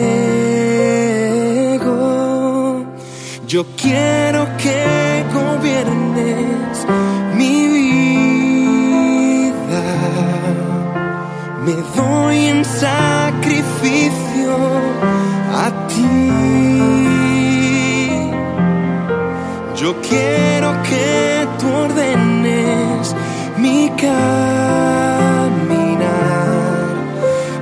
Yo 3.46 3.64
quiero 3.78 4.48
que 4.58 5.24
gobierne 5.32 6.03
me 11.65 11.75
doy 11.96 12.48
en 12.48 12.65
sacrificio 12.65 14.58
a 15.63 15.88
ti. 15.88 16.29
Yo 19.82 19.96
quiero 20.01 20.70
que 20.84 21.48
tú 21.60 21.67
ordenes 21.70 23.15
mi 23.58 23.89
caminar 23.89 24.43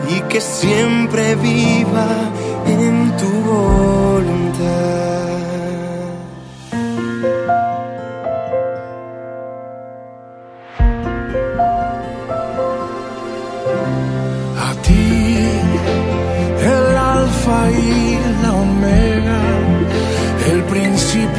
y 0.10 0.22
que 0.30 0.42
siempre 0.42 1.36
viva 1.36 2.08
en 2.66 3.16
tu 3.18 3.30
voz. 3.50 4.01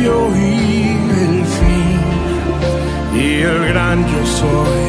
principio 0.02 0.34
y 0.34 1.10
el 1.10 1.44
fin. 1.56 2.00
Y 3.14 3.42
el 3.42 3.68
gran 3.68 4.06
yo 4.06 4.26
soy 4.26 4.84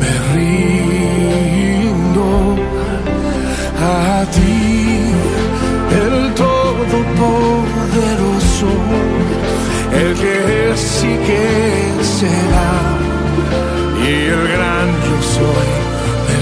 me 0.00 0.12
rindo 0.34 2.26
a 3.80 4.24
ti, 4.32 5.00
el 6.06 6.16
todopoderoso, 6.34 8.70
el 9.92 10.14
que 10.14 10.70
es 10.70 11.04
y 11.04 11.16
que 11.26 11.46
será. 12.02 12.74
Y 14.02 14.04
el 14.26 14.48
gran 14.48 14.88
yo 15.06 15.16
soy, 15.36 15.70
me 16.28 16.38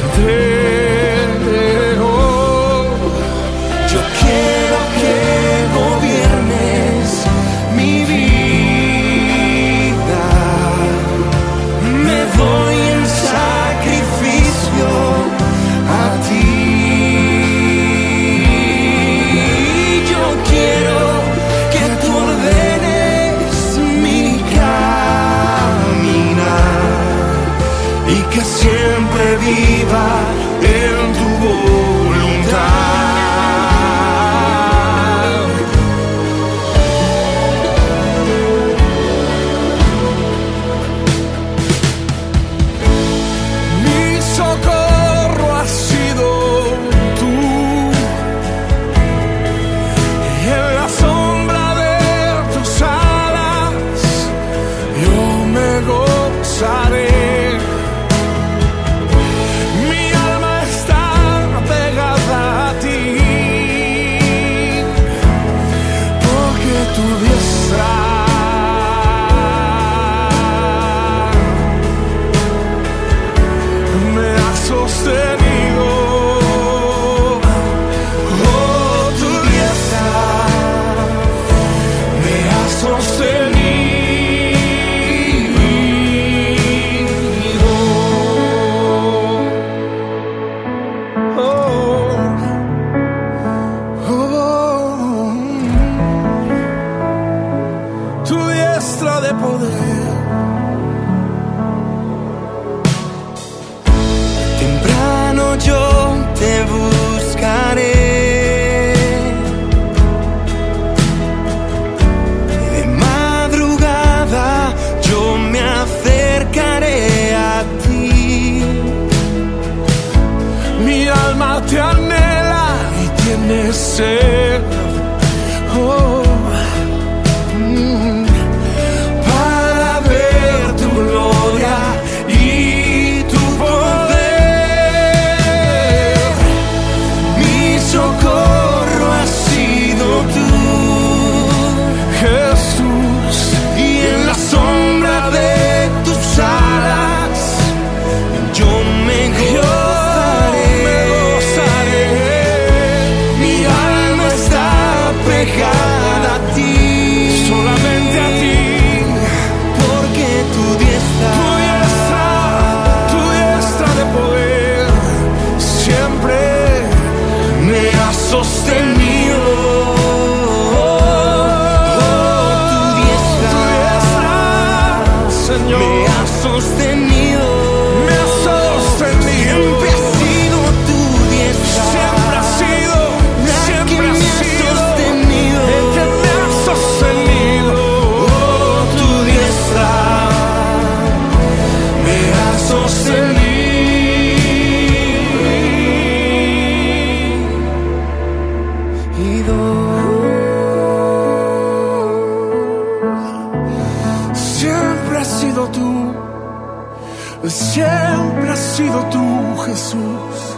sido 208.73 209.05
tú, 209.11 209.57
Jesús. 209.67 210.57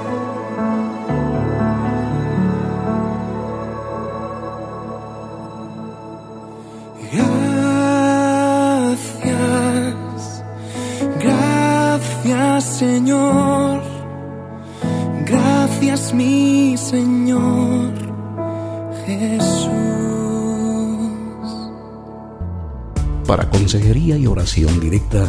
Gracias, 8.85 10.45
gracias 11.21 12.65
Señor, 12.65 13.83
gracias 15.27 16.15
mi 16.15 16.77
Señor 16.77 17.93
Jesús. 19.07 19.71
Para 23.27 23.51
consejería 23.51 24.17
y 24.17 24.27
oración 24.29 24.79
directa, 24.79 25.29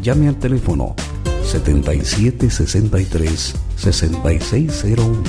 llame 0.00 0.28
al 0.28 0.36
teléfono 0.36 0.94
7763 1.46 3.54
6601. 3.76 5.22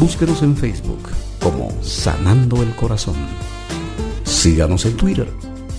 Búsquenos 0.00 0.42
en 0.42 0.56
Facebook 0.56 1.10
como 1.42 1.70
Sanando 1.82 2.62
el 2.62 2.74
Corazón. 2.74 3.16
Síganos 4.24 4.86
en 4.86 4.96
Twitter, 4.96 5.28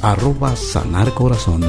arroba 0.02 0.56
Sanar 0.56 1.14
Corazón, 1.14 1.62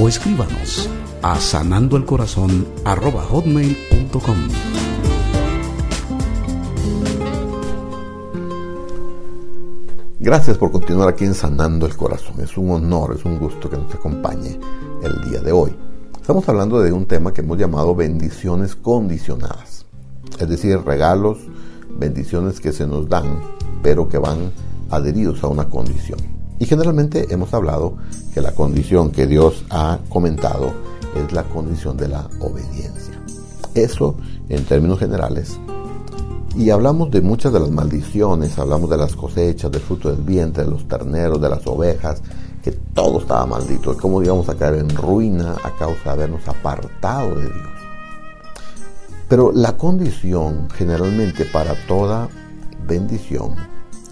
o 0.00 0.08
escríbanos 0.08 0.88
a 1.22 1.40
sanandoelcorazón 1.40 2.66
arroba 2.84 3.22
hotmail.com. 3.22 4.48
Gracias 10.20 10.58
por 10.58 10.72
continuar 10.72 11.08
aquí 11.08 11.24
en 11.24 11.34
Sanando 11.34 11.86
el 11.86 11.96
Corazón. 11.96 12.40
Es 12.40 12.56
un 12.56 12.70
honor, 12.70 13.14
es 13.16 13.24
un 13.24 13.38
gusto 13.38 13.70
que 13.70 13.76
nos 13.76 13.94
acompañe 13.94 14.58
el 15.02 15.30
día 15.30 15.40
de 15.40 15.52
hoy. 15.52 15.87
Estamos 16.28 16.46
hablando 16.50 16.82
de 16.82 16.92
un 16.92 17.06
tema 17.06 17.32
que 17.32 17.40
hemos 17.40 17.56
llamado 17.56 17.94
bendiciones 17.94 18.76
condicionadas. 18.76 19.86
Es 20.38 20.46
decir, 20.46 20.78
regalos, 20.84 21.38
bendiciones 21.98 22.60
que 22.60 22.70
se 22.70 22.86
nos 22.86 23.08
dan, 23.08 23.40
pero 23.82 24.10
que 24.10 24.18
van 24.18 24.52
adheridos 24.90 25.42
a 25.42 25.46
una 25.46 25.70
condición. 25.70 26.18
Y 26.58 26.66
generalmente 26.66 27.32
hemos 27.32 27.54
hablado 27.54 27.96
que 28.34 28.42
la 28.42 28.54
condición 28.54 29.10
que 29.10 29.26
Dios 29.26 29.64
ha 29.70 30.00
comentado 30.10 30.74
es 31.16 31.32
la 31.32 31.44
condición 31.44 31.96
de 31.96 32.08
la 32.08 32.28
obediencia. 32.40 33.14
Eso, 33.74 34.14
en 34.50 34.66
términos 34.66 34.98
generales, 34.98 35.58
y 36.54 36.68
hablamos 36.68 37.10
de 37.10 37.22
muchas 37.22 37.54
de 37.54 37.60
las 37.60 37.70
maldiciones, 37.70 38.58
hablamos 38.58 38.90
de 38.90 38.98
las 38.98 39.16
cosechas, 39.16 39.72
del 39.72 39.80
fruto 39.80 40.10
del 40.10 40.20
vientre, 40.20 40.64
de 40.64 40.70
los 40.70 40.86
terneros, 40.86 41.40
de 41.40 41.48
las 41.48 41.66
ovejas, 41.66 42.20
todo 42.72 43.20
estaba 43.20 43.46
maldito, 43.46 43.96
cómo 43.96 44.22
íbamos 44.22 44.48
a 44.48 44.56
caer 44.56 44.74
en 44.74 44.90
ruina 44.90 45.56
a 45.62 45.70
causa 45.76 46.04
de 46.04 46.10
habernos 46.10 46.46
apartado 46.48 47.34
de 47.34 47.44
Dios. 47.44 47.78
Pero 49.28 49.52
la 49.52 49.76
condición 49.76 50.68
generalmente 50.70 51.44
para 51.44 51.74
toda 51.86 52.28
bendición 52.86 53.54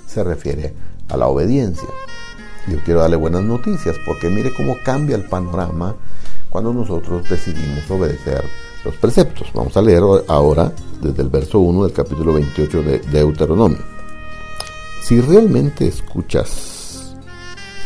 se 0.07 0.23
refiere 0.23 0.75
a 1.09 1.16
la 1.16 1.29
obediencia. 1.29 1.88
Yo 2.69 2.79
quiero 2.85 3.01
darle 3.01 3.16
buenas 3.16 3.42
noticias 3.42 3.97
porque 4.05 4.29
mire 4.29 4.53
cómo 4.55 4.77
cambia 4.85 5.16
el 5.16 5.25
panorama 5.25 5.95
cuando 6.51 6.73
nosotros 6.73 7.29
decidimos 7.29 7.90
obedecer 7.90 8.45
los 8.85 8.95
preceptos. 8.97 9.49
Vamos 9.55 9.77
a 9.77 9.83
leer 9.83 10.03
ahora 10.29 10.73
desde 11.01 11.23
el 11.23 11.29
verso 11.29 11.61
1 11.61 11.85
del 11.85 11.92
capítulo 11.92 12.35
28 12.35 12.83
de 12.83 12.99
Deuteronomio. 12.99 13.79
Si 15.03 15.21
realmente 15.21 15.87
escuchas 15.87 16.76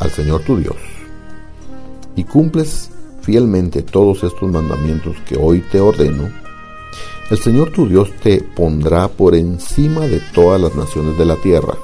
al 0.01 0.11
Señor 0.11 0.43
tu 0.43 0.57
Dios 0.57 0.77
y 2.17 2.25
cumples 2.25 2.91
fielmente 3.23 3.83
todos 3.83 4.25
estos 4.25 4.51
mandamientos 4.51 5.17
que 5.27 5.37
hoy 5.37 5.61
te 5.71 5.81
ordeno, 5.81 6.29
el 7.31 7.39
Señor 7.39 7.71
tu 7.71 7.89
Dios 7.89 8.11
te 8.23 8.43
pondrá 8.43 9.09
por 9.09 9.35
encima 9.35 10.01
de 10.09 10.21
todas 10.35 10.61
las 10.61 10.75
naciones 10.75 11.17
de 11.17 11.25
la 11.25 11.37
tierra. 11.37 11.75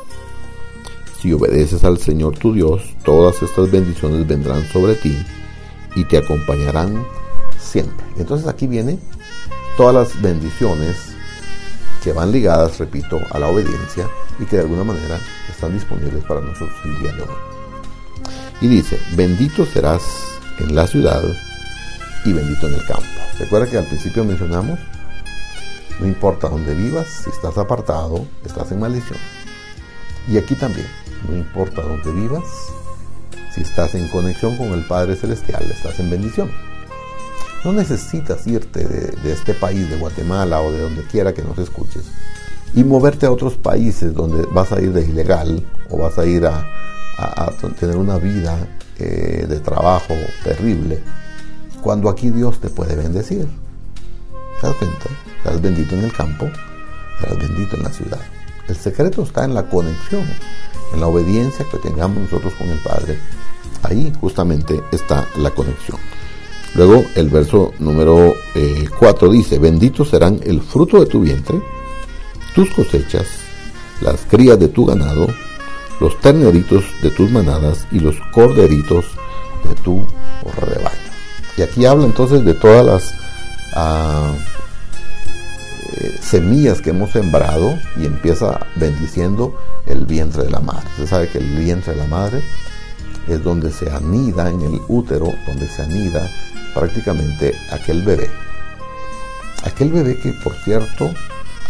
Si 1.21 1.33
obedeces 1.33 1.85
al 1.85 1.99
Señor 1.99 2.37
tu 2.39 2.53
Dios, 2.53 2.83
todas 3.05 3.41
estas 3.43 3.71
bendiciones 3.71 4.27
vendrán 4.27 4.67
sobre 4.73 4.97
ti 4.97 5.17
y 5.95 6.05
te 6.05 6.19
acompañarán 6.19 7.07
siempre. 7.59 8.07
Entonces 8.19 8.49
aquí 8.49 8.67
viene 8.67 8.99
todas 9.77 9.95
las 9.95 10.21
bendiciones 10.21 10.97
que 12.03 12.13
van 12.13 12.33
ligadas, 12.33 12.79
repito, 12.79 13.19
a 13.31 13.39
la 13.39 13.49
obediencia 13.49 14.09
y 14.39 14.45
que 14.45 14.57
de 14.57 14.63
alguna 14.63 14.85
manera 14.85 15.21
están 15.49 15.73
disponibles 15.73 16.25
para 16.25 16.41
nosotros 16.41 16.77
el 16.85 16.99
día 17.01 17.13
de 17.13 17.23
hoy. 17.23 17.46
Y 18.61 18.69
dice, 18.69 18.99
bendito 19.15 19.67
serás 19.67 20.03
en 20.59 20.75
la 20.75 20.87
ciudad 20.87 21.23
y 22.25 22.33
bendito 22.33 22.67
en 22.69 22.75
el 22.75 22.87
campo. 22.87 23.05
Recuerda 23.39 23.71
que 23.71 23.79
al 23.79 23.87
principio 23.87 24.25
mencionamos, 24.25 24.79
no 26.01 26.07
importa 26.07 26.49
dónde 26.49 26.75
vivas, 26.75 27.07
si 27.25 27.31
estás 27.31 27.59
apartado, 27.59 28.27
estás 28.45 28.73
en 28.73 28.81
maldición. 28.81 29.19
Y 30.29 30.39
aquí 30.39 30.55
también, 30.55 30.87
no 31.29 31.37
importa 31.37 31.83
dónde 31.83 32.13
vivas, 32.13 32.45
si 33.55 33.61
estás 33.61 33.95
en 33.95 34.09
conexión 34.09 34.57
con 34.57 34.73
el 34.73 34.87
Padre 34.87 35.17
Celestial, 35.17 35.63
estás 35.71 36.01
en 36.01 36.11
bendición. 36.11 36.51
No 37.65 37.73
necesitas 37.73 38.47
irte 38.47 38.87
de, 38.87 39.13
de, 39.23 39.33
este 39.33 39.55
país, 39.55 39.89
de 39.91 39.97
Guatemala 39.97 40.61
o 40.61 40.73
de 40.73 40.81
donde 40.81 41.03
quiera 41.05 41.35
que 41.35 41.43
nos 41.43 41.59
escuches, 41.59 42.05
y 42.75 42.85
moverte 42.85 43.27
a 43.27 43.31
otros 43.31 43.55
países 43.55 44.15
donde 44.15 44.47
vas 44.47 44.73
a 44.73 44.81
ir 44.81 44.93
de 44.93 45.03
ilegal 45.03 45.65
o 45.91 45.99
vas 45.99 46.19
a 46.19 46.27
ir 46.27 46.47
a, 46.47 46.67
a, 47.19 47.51
tener 47.79 47.97
una 47.97 48.19
vida 48.19 48.69
eh, 48.99 49.47
de 49.49 49.61
trabajo 49.61 50.15
terrible, 50.45 51.01
cuando 51.83 52.09
aquí 52.09 52.31
Dios 52.31 52.61
te 52.61 52.69
puede 52.69 52.97
bendecir. 52.97 53.47
¿Te 54.61 54.67
das 54.67 54.77
cuenta? 54.77 55.61
Bendito 55.61 55.95
en 55.95 56.05
el 56.05 56.13
campo, 56.13 56.47
serás 57.21 57.39
bendito 57.39 57.77
en 57.77 57.83
la 57.83 57.91
ciudad. 57.91 58.21
El 58.69 58.77
secreto 58.77 59.23
está 59.23 59.45
en 59.45 59.55
la 59.55 59.69
conexión, 59.69 60.25
en 60.93 61.01
la 61.01 61.07
obediencia 61.07 61.65
que 61.71 61.79
tengamos 61.79 62.19
nosotros 62.23 62.53
con 62.55 62.69
el 62.69 62.79
Padre. 62.81 63.19
Ahí 63.83 64.13
justamente 64.21 64.83
está 64.91 65.27
la 65.37 65.51
conexión. 65.51 65.99
Luego 66.75 67.05
el 67.15 67.31
verso 67.31 67.73
número 67.79 68.35
4 68.99 69.29
eh, 69.29 69.33
dice, 69.33 69.59
benditos 69.59 70.11
serán 70.11 70.41
el 70.45 70.61
fruto 70.61 71.01
de 71.01 71.07
tu 71.07 71.21
vientre, 71.21 71.61
tus 72.55 72.69
cosechas, 72.71 73.27
las 74.03 74.21
crías 74.29 74.59
de 74.59 74.69
tu 74.69 74.85
ganado, 74.85 75.29
los 76.01 76.19
terneritos 76.21 76.85
de 77.03 77.11
tus 77.11 77.31
manadas 77.31 77.87
y 77.91 78.01
los 78.01 78.17
corderitos 78.33 79.05
de 79.69 79.75
tu 79.77 80.07
rebaño. 80.61 80.97
Y 81.57 81.63
aquí 81.63 81.87
habla 81.87 82.05
entonces 82.07 82.45
de 82.45 82.55
todas 82.55 82.85
las, 82.85 83.15
uh, 83.77 84.37
semillas 86.21 86.81
que 86.81 86.91
hemos 86.91 87.13
sembrado 87.13 87.79
y 87.97 88.07
empieza 88.07 88.67
bendiciendo 88.75 89.57
el 89.87 90.05
vientre 90.05 90.45
de 90.45 90.51
la 90.51 90.61
madre. 90.61 90.87
Usted 90.91 91.07
sabe 91.07 91.29
que 91.29 91.39
el 91.39 91.57
vientre 91.57 91.95
de 91.95 92.01
la 92.01 92.07
madre 92.07 92.43
es 93.29 93.43
donde 93.43 93.73
se 93.73 93.91
anida 93.91 94.51
en 94.51 94.61
el 94.61 94.81
útero, 94.89 95.33
donde 95.47 95.69
se 95.69 95.83
anida 95.83 96.29
prácticamente 96.75 97.55
aquel 97.73 98.03
bebé. 98.03 98.29
Aquel 99.65 99.91
bebé 99.91 100.19
que, 100.19 100.33
por 100.45 100.55
cierto, 100.65 101.11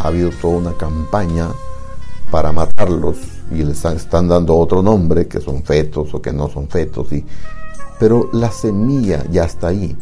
ha 0.00 0.08
habido 0.08 0.30
toda 0.30 0.58
una 0.58 0.72
campaña 0.76 1.48
para 2.30 2.52
matarlos 2.52 3.16
y 3.50 3.62
les 3.62 3.84
están 3.84 4.28
dando 4.28 4.56
otro 4.56 4.82
nombre, 4.82 5.26
que 5.26 5.40
son 5.40 5.62
fetos 5.62 6.12
o 6.14 6.20
que 6.22 6.32
no 6.32 6.48
son 6.48 6.68
fetos, 6.68 7.12
y, 7.12 7.24
pero 7.98 8.28
la 8.32 8.50
semilla 8.50 9.24
ya 9.30 9.44
está 9.44 9.68
ahí, 9.68 9.96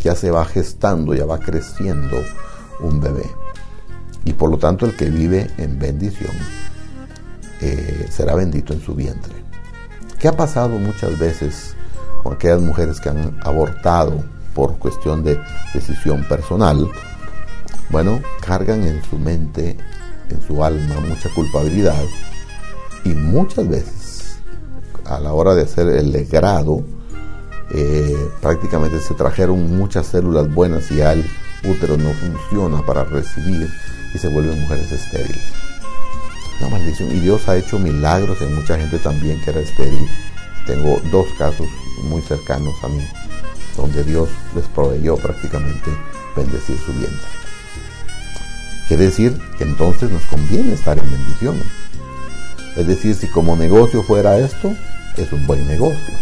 ya 0.00 0.14
se 0.14 0.30
va 0.30 0.44
gestando, 0.44 1.14
ya 1.14 1.24
va 1.24 1.38
creciendo 1.38 2.22
un 2.80 3.00
bebé. 3.00 3.28
Y 4.24 4.32
por 4.34 4.50
lo 4.50 4.58
tanto 4.58 4.86
el 4.86 4.96
que 4.96 5.10
vive 5.10 5.50
en 5.58 5.78
bendición 5.78 6.32
eh, 7.60 8.06
será 8.10 8.34
bendito 8.34 8.72
en 8.72 8.80
su 8.80 8.94
vientre. 8.94 9.34
¿Qué 10.18 10.28
ha 10.28 10.36
pasado 10.36 10.78
muchas 10.78 11.18
veces 11.18 11.74
con 12.22 12.34
aquellas 12.34 12.60
mujeres 12.60 13.00
que 13.00 13.08
han 13.08 13.38
abortado 13.42 14.22
por 14.54 14.78
cuestión 14.78 15.24
de 15.24 15.40
decisión 15.74 16.24
personal? 16.28 16.88
Bueno, 17.90 18.20
cargan 18.40 18.84
en 18.84 19.02
su 19.04 19.18
mente, 19.18 19.76
en 20.28 20.42
su 20.42 20.62
alma, 20.62 21.00
mucha 21.00 21.28
culpabilidad 21.34 22.04
y 23.04 23.10
muchas 23.10 23.68
veces 23.68 24.36
a 25.04 25.18
la 25.20 25.32
hora 25.32 25.54
de 25.54 25.62
hacer 25.62 25.88
el 25.88 26.12
legrado, 26.12 26.82
eh, 27.74 28.30
prácticamente 28.40 29.00
se 29.00 29.14
trajeron 29.14 29.76
muchas 29.76 30.06
células 30.06 30.52
buenas 30.52 30.90
y 30.90 31.00
al 31.00 31.24
útero 31.64 31.96
no 31.96 32.12
funciona 32.12 32.84
para 32.84 33.04
recibir 33.04 33.68
y 34.14 34.18
se 34.18 34.28
vuelven 34.28 34.60
mujeres 34.60 34.92
estériles. 34.92 35.42
Una 36.60 36.70
maldición. 36.70 37.10
Y 37.10 37.20
Dios 37.20 37.48
ha 37.48 37.56
hecho 37.56 37.78
milagros 37.78 38.40
en 38.42 38.54
mucha 38.54 38.78
gente 38.78 38.98
también 38.98 39.40
que 39.40 39.50
era 39.50 39.60
estéril. 39.60 40.08
Tengo 40.66 41.00
dos 41.10 41.26
casos 41.38 41.66
muy 42.04 42.22
cercanos 42.22 42.74
a 42.84 42.88
mí, 42.88 43.04
donde 43.76 44.04
Dios 44.04 44.28
les 44.54 44.66
proveyó 44.66 45.16
prácticamente 45.16 45.90
bendecir 46.36 46.78
su 46.78 46.92
vientre. 46.92 47.28
Quiere 48.88 49.04
decir 49.04 49.40
que 49.58 49.64
entonces 49.64 50.10
nos 50.10 50.22
conviene 50.24 50.74
estar 50.74 50.98
en 50.98 51.10
bendición. 51.10 51.56
Es 52.76 52.86
decir, 52.86 53.14
si 53.14 53.26
como 53.26 53.56
negocio 53.56 54.02
fuera 54.02 54.38
esto, 54.38 54.72
es 55.16 55.32
un 55.32 55.46
buen 55.46 55.66
negocio. 55.66 56.14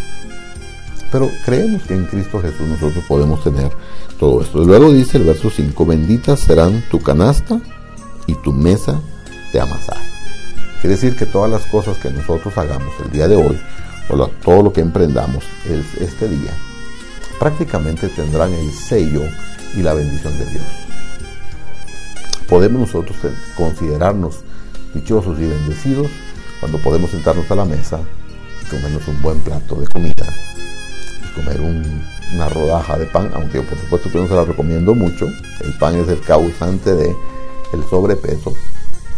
Pero 1.12 1.28
creemos 1.44 1.82
que 1.82 1.94
en 1.94 2.06
Cristo 2.06 2.40
Jesús 2.40 2.66
nosotros 2.68 3.04
podemos 3.08 3.42
tener 3.42 3.70
todo 4.18 4.42
esto. 4.42 4.64
Luego 4.64 4.92
dice 4.92 5.18
el 5.18 5.24
verso 5.24 5.50
5, 5.50 5.86
benditas 5.86 6.40
serán 6.40 6.82
tu 6.90 7.00
canasta 7.00 7.60
y 8.26 8.34
tu 8.34 8.52
mesa 8.52 9.00
de 9.52 9.60
amasar. 9.60 9.98
Quiere 10.80 10.96
decir 10.96 11.16
que 11.16 11.26
todas 11.26 11.50
las 11.50 11.66
cosas 11.66 11.98
que 11.98 12.10
nosotros 12.10 12.56
hagamos 12.56 12.94
el 13.04 13.10
día 13.10 13.28
de 13.28 13.36
hoy, 13.36 13.60
o 14.08 14.26
todo 14.42 14.62
lo 14.62 14.72
que 14.72 14.80
emprendamos 14.80 15.44
este 16.00 16.28
día, 16.28 16.52
prácticamente 17.38 18.08
tendrán 18.08 18.52
el 18.52 18.72
sello 18.72 19.22
y 19.76 19.82
la 19.82 19.94
bendición 19.94 20.36
de 20.38 20.46
Dios. 20.46 20.64
Podemos 22.48 22.80
nosotros 22.80 23.16
considerarnos 23.56 24.40
dichosos 24.94 25.38
y 25.38 25.46
bendecidos 25.46 26.08
cuando 26.60 26.78
podemos 26.78 27.10
sentarnos 27.10 27.50
a 27.50 27.56
la 27.56 27.64
mesa 27.64 28.00
y 28.62 28.70
comernos 28.70 29.08
un 29.08 29.20
buen 29.22 29.40
plato 29.40 29.76
de 29.76 29.86
comida 29.86 30.26
y 31.24 31.34
comer 31.34 31.60
una 32.34 32.48
rodaja 32.48 32.98
de 32.98 33.06
pan, 33.06 33.30
aunque 33.34 33.62
por 33.62 33.78
supuesto 33.78 34.10
que 34.10 34.18
no 34.18 34.28
se 34.28 34.34
la 34.34 34.44
recomiendo 34.44 34.94
mucho. 34.94 35.26
El 35.60 35.76
pan 35.78 35.96
es 35.96 36.08
el 36.08 36.20
causante 36.20 36.94
de 36.94 37.16
el 37.72 37.84
sobrepeso. 37.88 38.52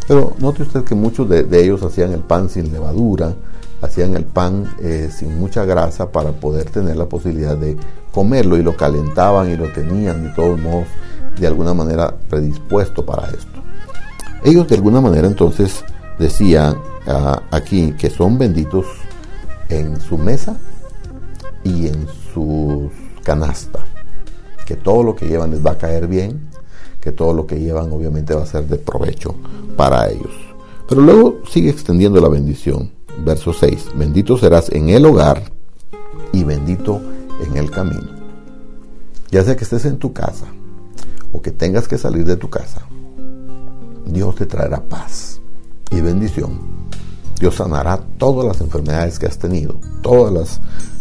Pero 0.07 0.35
note 0.39 0.63
usted 0.63 0.85
que 0.85 0.95
muchos 0.95 1.29
de, 1.29 1.47
ellos 1.61 1.83
hacían 1.83 2.13
el 2.13 2.21
pan 2.21 2.49
sin 2.49 2.73
levadura, 2.73 3.35
hacían 3.81 4.15
el 4.15 4.25
pan 4.25 4.75
eh, 4.81 5.11
sin 5.15 5.39
mucha 5.39 5.65
grasa 5.65 6.11
para 6.11 6.33
poder 6.33 6.71
tener 6.71 6.97
la 6.97 7.07
posibilidad 7.07 7.57
de 7.57 7.77
comerlo 8.13 8.57
y 8.57 8.63
lo 8.63 8.77
calentaban 8.77 9.51
y 9.51 9.57
lo 9.57 9.73
tenían 9.73 10.25
de 10.25 10.31
todos 10.31 10.61
modos 10.61 10.87
de 11.39 11.47
alguna 11.47 11.73
manera 11.75 12.15
predispuesto 12.29 13.05
para 13.05 13.29
esto. 13.29 13.63
Ellos 14.45 14.69
de 14.69 14.75
alguna 14.75 15.01
manera 15.01 15.29
entonces 15.29 15.85
decían 16.19 16.77
ah, 17.07 17.43
aquí 17.51 17.93
que 17.93 18.11
son 18.11 18.39
benditos 18.39 18.87
en 19.69 20.01
su 20.01 20.19
mesa 20.19 20.57
y 21.65 21.87
en 21.87 22.07
su 22.33 22.91
canasta, 23.23 23.81
que 24.67 24.77
todo 24.77 25.03
lo 25.03 25.17
que 25.17 25.27
llevan 25.27 25.51
les 25.51 25.65
va 25.65 25.73
a 25.73 25.79
caer 25.79 26.07
bien, 26.07 26.49
que 27.01 27.13
todo 27.13 27.33
lo 27.33 27.47
que 27.47 27.59
llevan 27.59 27.93
obviamente 27.93 28.35
va 28.35 28.43
a 28.43 28.47
ser 28.47 28.67
de 28.67 28.77
provecho 28.77 29.35
para 29.77 30.09
ellos. 30.09 30.33
Pero 30.89 31.01
luego 31.01 31.41
sigue 31.49 31.71
extendiendo 31.71 32.21
la 32.21 32.29
bendición. 32.29 32.91
Verso 33.25 33.53
6. 33.53 33.91
Bendito 33.95 34.37
serás 34.39 34.71
en 34.71 34.89
el 34.89 35.05
hogar 35.07 35.43
y 36.33 36.45
bendito 36.45 37.01
en 37.47 37.57
el 37.57 37.71
camino. 37.71 38.09
Ya 39.31 39.43
sea 39.43 39.57
que 39.57 39.65
estés 39.65 39.85
en 39.85 39.99
tu 39.99 40.13
casa 40.13 40.47
o 41.33 41.41
que 41.41 41.51
tengas 41.51 41.89
que 41.89 41.99
salir 41.99 42.25
de 42.25 42.37
tu 42.37 42.51
casa, 42.51 42.83
Dios 44.05 44.35
te 44.35 44.47
traerá 44.47 44.83
paz 44.83 45.32
y 45.93 46.01
bendición. 46.01 46.59
Dios 47.39 47.57
sanará 47.57 48.01
todas 48.19 48.47
las 48.47 48.61
enfermedades 48.61 49.19
que 49.19 49.27
has 49.27 49.39
tenido, 49.39 49.77
todos 50.03 50.61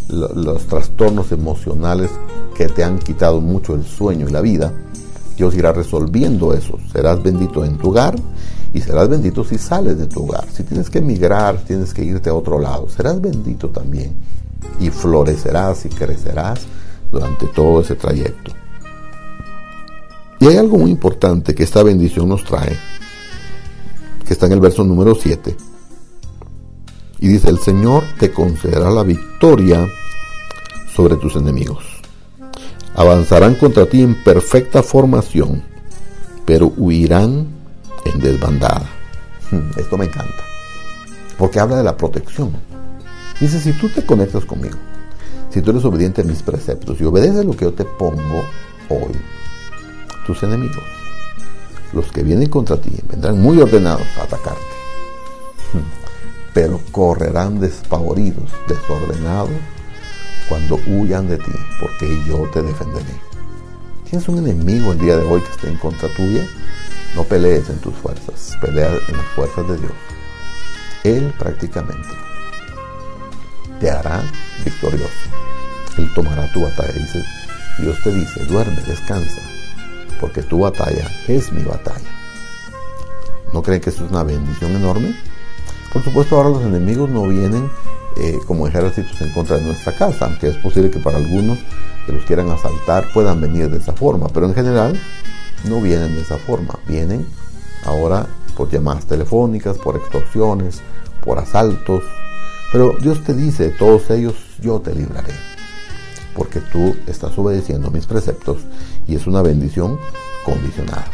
los 0.10 0.67
trastornos 0.67 1.32
emocionales 1.32 2.10
que 2.56 2.67
te 2.67 2.84
han 2.84 2.99
quitado 2.99 3.41
mucho 3.41 3.75
el 3.75 3.86
sueño 3.86 4.27
y 4.27 4.32
la 4.32 4.41
vida 4.41 4.73
Dios 5.41 5.56
irá 5.56 5.71
resolviendo 5.73 6.54
eso. 6.54 6.77
Serás 6.91 7.23
bendito 7.23 7.65
en 7.65 7.77
tu 7.80 7.89
hogar 7.89 8.15
y 8.73 8.80
serás 8.80 9.10
bendito 9.10 9.43
si 9.43 9.58
sales 9.58 9.97
de 9.97 10.06
tu 10.06 10.23
hogar. 10.23 10.45
Si 10.54 10.62
tienes 10.63 10.88
que 10.89 10.99
emigrar, 10.99 11.58
tienes 11.65 11.95
que 11.95 12.04
irte 12.04 12.30
a 12.30 12.36
otro 12.36 12.60
lado, 12.60 12.88
serás 12.89 13.19
bendito 13.19 13.69
también. 13.69 14.13
Y 14.80 14.91
florecerás 14.91 15.84
y 15.86 15.89
crecerás 15.89 16.62
durante 17.12 17.47
todo 17.47 17.82
ese 17.82 17.95
trayecto. 17.95 18.51
Y 20.39 20.45
hay 20.45 20.58
algo 20.58 20.77
muy 20.77 20.91
importante 20.91 21.56
que 21.56 21.63
esta 21.63 21.82
bendición 21.82 22.30
nos 22.30 22.43
trae, 22.43 22.77
está 24.34 24.46
en 24.46 24.54
el 24.54 24.60
verso 24.60 24.84
número 24.84 25.15
7. 25.15 25.56
Y 27.20 27.28
dice, 27.28 27.50
el 27.50 27.60
Señor 27.60 28.04
te 28.20 28.32
concederá 28.32 28.89
la 28.89 29.04
victoria 29.04 29.88
sobre 30.94 31.15
tus 31.17 31.36
enemigos 31.36 32.02
avanzarán 32.96 33.56
contra 33.56 33.86
ti 33.86 34.02
en 34.02 34.15
perfecta 34.24 34.84
formación, 34.84 35.63
pero 36.46 36.74
huirán 36.78 37.48
en 38.06 38.20
desbandada. 38.20 38.89
Hmm, 39.50 39.80
esto 39.80 39.98
me 39.98 40.06
encanta, 40.06 40.44
porque 41.38 41.60
habla 41.60 41.78
de 41.78 41.84
la 41.84 41.98
protección. 41.98 42.52
Dice, 43.39 43.60
si 43.60 43.74
tú 43.74 43.89
te 43.89 44.06
conectas 44.06 44.46
conmigo, 44.46 44.78
si 45.50 45.62
tú 45.62 45.72
eres 45.72 45.84
obediente 45.86 46.22
a 46.22 46.26
mis 46.26 46.41
preceptos 46.41 47.00
y 47.02 47.06
obedeces 47.06 47.46
lo 47.46 47.54
que 47.54 47.65
yo 47.65 47.74
te 47.74 47.86
pongo 47.86 48.44
hoy, 48.89 49.13
tus 50.26 50.44
enemigos, 50.44 50.84
los 51.93 52.12
que 52.12 52.23
vienen 52.23 52.49
contra 52.49 52.77
ti, 52.77 52.91
vendrán 53.10 53.41
muy 53.41 53.60
ordenados 53.60 54.08
a 54.17 54.23
atacarte, 54.23 54.62
hmm, 55.73 56.54
pero 56.54 56.80
correrán 56.91 57.60
despavoridos, 57.60 58.49
desordenados 58.67 59.51
cuando 60.47 60.80
huyan 60.88 61.27
de 61.27 61.38
ti, 61.38 61.51
porque 61.80 62.23
yo 62.25 62.49
te 62.51 62.62
defenderé. 62.62 63.32
¿Tienes 64.10 64.27
un 64.27 64.39
enemigo 64.39 64.91
el 64.91 64.99
día 64.99 65.17
de 65.17 65.23
hoy 65.23 65.41
que 65.41 65.51
esté 65.51 65.69
en 65.69 65.77
contra 65.77 66.10
tuya? 66.15 66.45
No 67.15 67.23
pelees 67.23 67.69
en 67.69 67.77
tus 67.77 67.93
fuerzas, 67.95 68.58
pelea 68.60 68.89
en 69.08 69.17
las 69.17 69.25
fuerzas 69.36 69.67
de 69.67 69.77
Dios. 69.77 69.93
Él 71.04 71.34
prácticamente 71.39 72.10
te 73.80 73.89
hará 73.89 74.21
victorioso. 74.63 75.08
Él 75.97 76.13
tomará 76.13 76.51
tu 76.51 76.62
batalla. 76.62 76.91
Dice, 76.91 77.23
Dios 77.80 77.97
te 78.04 78.13
dice, 78.13 78.45
duerme, 78.45 78.82
descansa, 78.82 79.41
porque 80.21 80.43
tu 80.43 80.60
batalla 80.60 81.10
es 81.27 81.51
mi 81.51 81.63
batalla. 81.63 82.07
¿No 83.51 83.62
creen 83.62 83.81
que 83.81 83.89
eso 83.89 84.05
es 84.05 84.12
una 84.12 84.23
bendición 84.23 84.71
enorme? 84.71 85.15
Por 85.91 86.03
supuesto, 86.03 86.38
ahora 86.38 86.49
los 86.49 86.63
enemigos 86.63 87.10
no 87.10 87.27
vienen 87.27 87.69
eh, 88.17 88.39
como 88.45 88.67
ejércitos 88.67 89.19
en 89.21 89.34
contra 89.34 89.57
de 89.57 89.63
nuestra 89.63 89.93
casa, 89.93 90.25
aunque 90.27 90.47
es 90.47 90.57
posible 90.57 90.89
que 90.89 90.99
para 90.99 91.17
algunos 91.17 91.57
que 92.05 92.13
los 92.13 92.23
quieran 92.23 92.49
asaltar 92.49 93.12
puedan 93.13 93.41
venir 93.41 93.69
de 93.69 93.77
esa 93.77 93.93
forma, 93.93 94.27
pero 94.29 94.45
en 94.45 94.53
general 94.53 94.99
no 95.65 95.81
vienen 95.81 96.15
de 96.15 96.21
esa 96.21 96.38
forma, 96.38 96.79
vienen 96.88 97.27
ahora 97.84 98.27
por 98.55 98.69
llamadas 98.69 99.05
telefónicas, 99.05 99.77
por 99.77 99.97
extorsiones, 99.97 100.81
por 101.23 101.39
asaltos, 101.39 102.03
pero 102.71 102.95
Dios 102.99 103.23
te 103.23 103.34
dice, 103.34 103.69
todos 103.69 104.10
ellos 104.12 104.36
yo 104.62 104.79
te 104.79 104.95
libraré, 104.95 105.34
porque 106.36 106.60
tú 106.60 106.95
estás 107.07 107.38
obedeciendo 107.38 107.91
mis 107.91 108.05
preceptos 108.05 108.57
y 109.12 109.15
es 109.15 109.28
una 109.28 109.41
bendición 109.41 110.00
condicionada. 110.45 111.06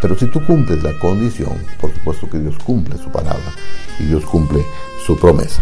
Pero 0.00 0.16
si 0.16 0.26
tú 0.26 0.44
cumples 0.46 0.82
la 0.82 0.96
condición, 0.98 1.58
por 1.80 1.92
supuesto 1.92 2.30
que 2.30 2.38
Dios 2.38 2.56
cumple 2.64 2.96
su 2.98 3.10
palabra 3.10 3.52
y 3.98 4.04
Dios 4.04 4.24
cumple 4.24 4.64
su 5.04 5.16
promesa. 5.18 5.60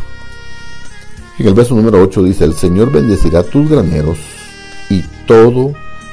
En 1.38 1.48
el 1.48 1.54
verso 1.54 1.74
número 1.74 2.02
8 2.02 2.22
dice, 2.22 2.44
el 2.44 2.54
Señor 2.54 2.92
bendecirá 2.92 3.42
tus 3.42 3.68
graneros 3.68 4.18
y 4.90 5.02
todo 5.26 5.72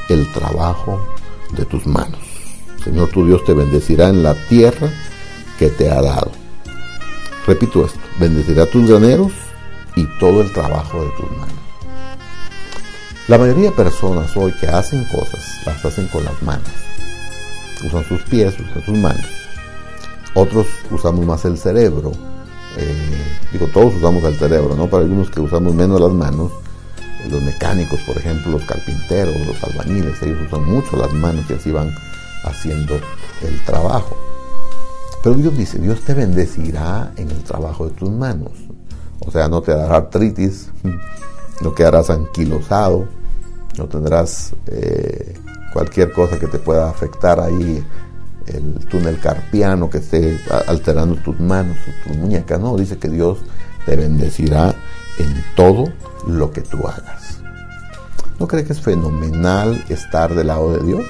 el 0.09 0.31
trabajo 0.31 1.05
de 1.51 1.65
tus 1.65 1.85
manos. 1.85 2.19
Señor 2.83 3.09
tu 3.09 3.25
Dios 3.25 3.43
te 3.43 3.53
bendecirá 3.53 4.09
en 4.09 4.23
la 4.23 4.35
tierra 4.47 4.89
que 5.59 5.69
te 5.69 5.89
ha 5.89 6.01
dado. 6.01 6.31
Repito 7.45 7.85
esto, 7.85 7.99
bendecirá 8.19 8.65
tus 8.67 8.87
graneros 8.87 9.33
y 9.95 10.05
todo 10.19 10.41
el 10.41 10.51
trabajo 10.53 11.03
de 11.03 11.09
tus 11.11 11.31
manos. 11.37 11.64
La 13.27 13.39
mayoría 13.39 13.71
de 13.71 13.75
personas 13.75 14.37
hoy 14.37 14.51
que 14.51 14.67
hacen 14.67 15.03
cosas, 15.05 15.41
las 15.65 15.83
hacen 15.83 16.07
con 16.09 16.23
las 16.23 16.43
manos. 16.43 16.69
Usan 17.83 18.03
sus 18.03 18.21
pies, 18.21 18.53
usan 18.59 18.85
sus 18.85 18.95
manos. 18.99 19.25
Otros 20.35 20.67
usamos 20.91 21.25
más 21.25 21.43
el 21.45 21.57
cerebro. 21.57 22.11
Eh, 22.77 23.23
digo, 23.51 23.67
todos 23.73 23.95
usamos 23.95 24.23
el 24.25 24.37
cerebro, 24.37 24.75
¿no? 24.75 24.87
Para 24.87 25.01
algunos 25.01 25.31
que 25.31 25.39
usamos 25.39 25.73
menos 25.73 25.99
las 25.99 26.11
manos, 26.11 26.51
los 27.27 27.41
mecánicos, 27.41 27.99
por 28.01 28.15
ejemplo, 28.15 28.51
los 28.51 28.63
carpinteros, 28.63 29.35
los 29.47 29.63
albañiles, 29.63 30.21
ellos 30.21 30.37
usan 30.45 30.63
mucho 30.63 30.95
las 30.95 31.11
manos 31.11 31.45
y 31.49 31.53
así 31.53 31.71
van 31.71 31.95
haciendo 32.43 32.93
el 33.41 33.65
trabajo. 33.65 34.15
Pero 35.23 35.35
Dios 35.35 35.57
dice, 35.57 35.79
Dios 35.79 36.01
te 36.01 36.13
bendecirá 36.13 37.11
en 37.15 37.31
el 37.31 37.43
trabajo 37.43 37.87
de 37.87 37.95
tus 37.95 38.11
manos. 38.11 38.51
O 39.21 39.31
sea, 39.31 39.47
no 39.47 39.63
te 39.63 39.71
dará 39.71 39.95
artritis, 39.95 40.69
no 41.61 41.73
quedarás 41.73 42.09
anquilosado, 42.09 43.07
no 43.77 43.85
tendrás 43.87 44.53
eh, 44.67 45.33
cualquier 45.73 46.11
cosa 46.11 46.39
que 46.39 46.47
te 46.47 46.59
pueda 46.59 46.89
afectar 46.89 47.39
ahí, 47.39 47.83
el 48.47 48.85
túnel 48.87 49.19
carpiano 49.19 49.89
que 49.89 49.97
esté 49.97 50.39
alterando 50.67 51.15
tus 51.15 51.39
manos 51.39 51.77
o 51.87 52.07
tus 52.07 52.17
muñecas. 52.17 52.59
No, 52.59 52.77
dice 52.77 52.97
que 52.97 53.09
Dios 53.09 53.39
te 53.85 53.95
bendecirá 53.95 54.75
en 55.17 55.43
todo 55.55 55.85
lo 56.27 56.51
que 56.51 56.61
tú 56.61 56.87
hagas. 56.87 57.39
¿No 58.39 58.47
crees 58.47 58.67
que 58.67 58.73
es 58.73 58.81
fenomenal 58.81 59.83
estar 59.89 60.35
del 60.35 60.47
lado 60.47 60.73
de 60.73 60.85
Dios? 60.85 61.05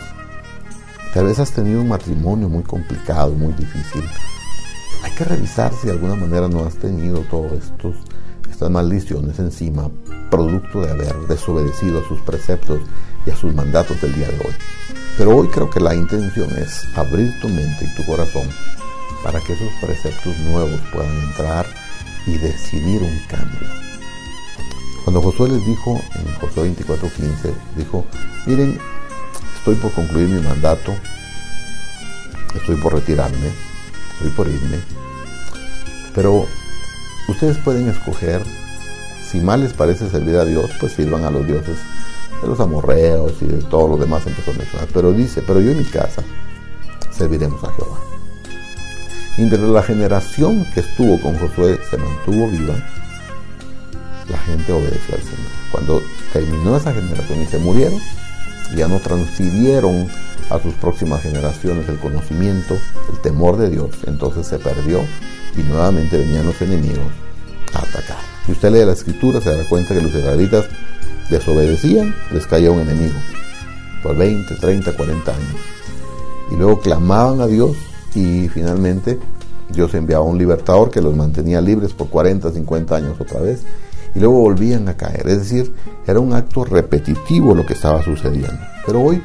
Tal 1.14 1.26
vez 1.26 1.40
has 1.40 1.52
tenido 1.52 1.82
un 1.82 1.90
matrimonio 1.90 2.50
muy 2.50 2.64
complicado, 2.64 3.32
muy 3.32 3.54
difícil. 3.54 4.04
Hay 5.04 5.12
que 5.12 5.24
revisar 5.24 5.74
si 5.74 5.88
de 5.88 5.94
alguna 5.94 6.16
manera 6.16 6.48
no 6.48 6.66
has 6.66 6.76
tenido 6.76 7.24
estos 7.56 7.96
estas 8.50 8.70
maldiciones 8.70 9.38
encima, 9.40 9.92
producto 10.30 10.82
de 10.82 10.92
haber 10.92 11.16
desobedecido 11.28 12.00
a 12.00 12.08
sus 12.08 12.20
preceptos 12.22 12.82
y 13.26 13.32
a 13.32 13.36
sus 13.36 13.54
mandatos 13.54 14.00
del 14.02 14.14
día 14.14 14.28
de 14.28 14.38
hoy. 14.40 14.54
Pero 15.18 15.36
hoy 15.36 15.48
creo 15.48 15.70
que 15.70 15.80
la 15.80 15.96
intención 15.96 16.50
es 16.58 16.86
abrir 16.96 17.40
tu 17.42 17.48
mente 17.50 17.86
y 17.86 17.96
tu 17.96 18.06
corazón 18.06 18.48
para 19.24 19.40
que 19.40 19.54
esos 19.54 19.72
preceptos 19.82 20.38
nuevos 20.40 20.80
puedan 20.92 21.16
entrar 21.24 21.66
y 22.28 22.38
decidir 22.38 23.02
un 23.02 23.20
cambio. 23.28 23.68
Cuando 25.04 25.22
Josué 25.22 25.50
les 25.50 25.66
dijo 25.66 26.02
en 26.16 26.34
Josué 26.36 26.74
24:15, 26.76 27.54
dijo, 27.78 28.06
miren, 28.46 28.80
estoy 29.58 29.76
por 29.76 29.92
concluir 29.92 30.28
mi 30.28 30.42
mandato, 30.42 30.94
estoy 32.56 32.76
por 32.78 32.94
retirarme, 32.94 33.52
estoy 34.18 34.32
por 34.32 34.48
irme, 34.48 34.80
pero 36.14 36.48
Ustedes 37.28 37.58
pueden 37.58 37.90
escoger, 37.90 38.44
si 39.36 39.42
mal 39.42 39.60
les 39.60 39.74
parece 39.74 40.10
servir 40.10 40.38
a 40.38 40.46
Dios, 40.46 40.72
pues 40.80 40.94
sirvan 40.94 41.26
a 41.26 41.30
los 41.30 41.46
dioses 41.46 41.78
de 42.42 42.48
los 42.48 42.58
amorreos 42.62 43.34
y 43.42 43.46
de 43.48 43.62
todos 43.64 43.90
los 43.90 44.00
demás 44.00 44.26
empezó 44.26 44.52
a 44.52 44.54
mencionar. 44.54 44.88
Pero 44.94 45.12
dice, 45.12 45.44
pero 45.46 45.60
yo 45.60 45.72
en 45.72 45.80
mi 45.80 45.84
casa 45.84 46.24
serviremos 47.12 47.62
a 47.66 47.74
Jehová. 47.74 47.98
Y 49.38 49.42
entre 49.42 49.60
la 49.60 49.84
generación 49.84 50.66
que 50.74 50.80
estuvo 50.80 51.20
con 51.20 51.38
Josué 51.38 51.78
se 51.90 51.98
mantuvo 51.98 52.48
viva, 52.48 52.76
la 54.30 54.38
gente 54.38 54.72
obedeció 54.72 55.16
al 55.16 55.22
Señor. 55.22 55.52
Cuando 55.70 56.02
terminó 56.32 56.78
esa 56.78 56.94
generación 56.94 57.42
y 57.42 57.46
se 57.46 57.58
murieron, 57.58 58.00
ya 58.74 58.88
no 58.88 59.00
transfirieron 59.00 60.08
a 60.50 60.60
sus 60.60 60.74
próximas 60.76 61.24
generaciones 61.24 61.90
el 61.90 62.00
conocimiento, 62.00 62.78
el 63.12 63.20
temor 63.20 63.58
de 63.58 63.70
Dios, 63.70 63.90
entonces 64.08 64.48
se 64.48 64.60
perdió 64.60 65.02
y 65.58 65.64
nuevamente 65.64 66.20
venían 66.20 66.46
los 66.46 66.62
enemigos 66.62 67.12
a 67.74 67.80
atacar. 67.80 68.15
Si 68.46 68.52
usted 68.52 68.72
lee 68.72 68.86
la 68.86 68.94
escritura 68.94 69.42
se 69.42 69.50
dará 69.50 69.68
cuenta 69.68 69.94
que 69.94 70.02
los 70.02 70.14
israelitas 70.14 70.66
desobedecían, 71.30 72.14
les 72.32 72.46
caía 72.46 72.72
un 72.72 72.82
enemigo 72.82 73.16
por 74.04 74.16
20, 74.16 74.56
30, 74.56 74.96
40 74.96 75.32
años. 75.32 75.56
Y 76.52 76.56
luego 76.56 76.80
clamaban 76.80 77.42
a 77.42 77.48
Dios 77.48 77.76
y 78.14 78.48
finalmente 78.50 79.20
Dios 79.70 79.94
enviaba 79.96 80.24
un 80.24 80.38
libertador 80.38 80.92
que 80.92 81.02
los 81.02 81.16
mantenía 81.16 81.60
libres 81.60 81.94
por 81.94 82.10
40, 82.10 82.52
50 82.52 82.96
años 82.96 83.20
otra 83.20 83.42
vez. 83.42 83.64
Y 84.14 84.20
luego 84.20 84.40
volvían 84.40 84.88
a 84.88 84.96
caer. 84.96 85.28
Es 85.28 85.40
decir, 85.40 85.74
era 86.06 86.20
un 86.20 86.34
acto 86.34 86.64
repetitivo 86.64 87.56
lo 87.56 87.66
que 87.66 87.74
estaba 87.74 88.04
sucediendo. 88.04 88.60
Pero 88.86 89.02
hoy 89.02 89.22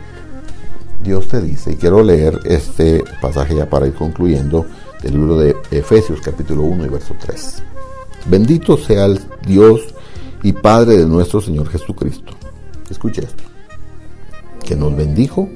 Dios 1.04 1.28
te 1.28 1.40
dice, 1.42 1.72
y 1.72 1.76
quiero 1.76 2.02
leer 2.02 2.40
este 2.44 3.04
pasaje 3.20 3.54
ya 3.54 3.68
para 3.68 3.86
ir 3.86 3.94
concluyendo, 3.94 4.66
del 5.02 5.12
libro 5.12 5.38
de 5.38 5.56
Efesios 5.70 6.20
capítulo 6.22 6.62
1 6.62 6.86
y 6.86 6.88
verso 6.88 7.14
3. 7.18 7.62
Bendito 8.26 8.76
sea 8.76 9.06
el 9.06 9.20
Dios 9.46 9.94
y 10.42 10.52
Padre 10.52 10.98
de 10.98 11.06
nuestro 11.06 11.40
Señor 11.40 11.68
Jesucristo. 11.68 12.32
Escuche 12.90 13.22
esto. 13.22 13.44
Que 14.64 14.76
nos 14.76 14.94
bendijo 14.96 15.48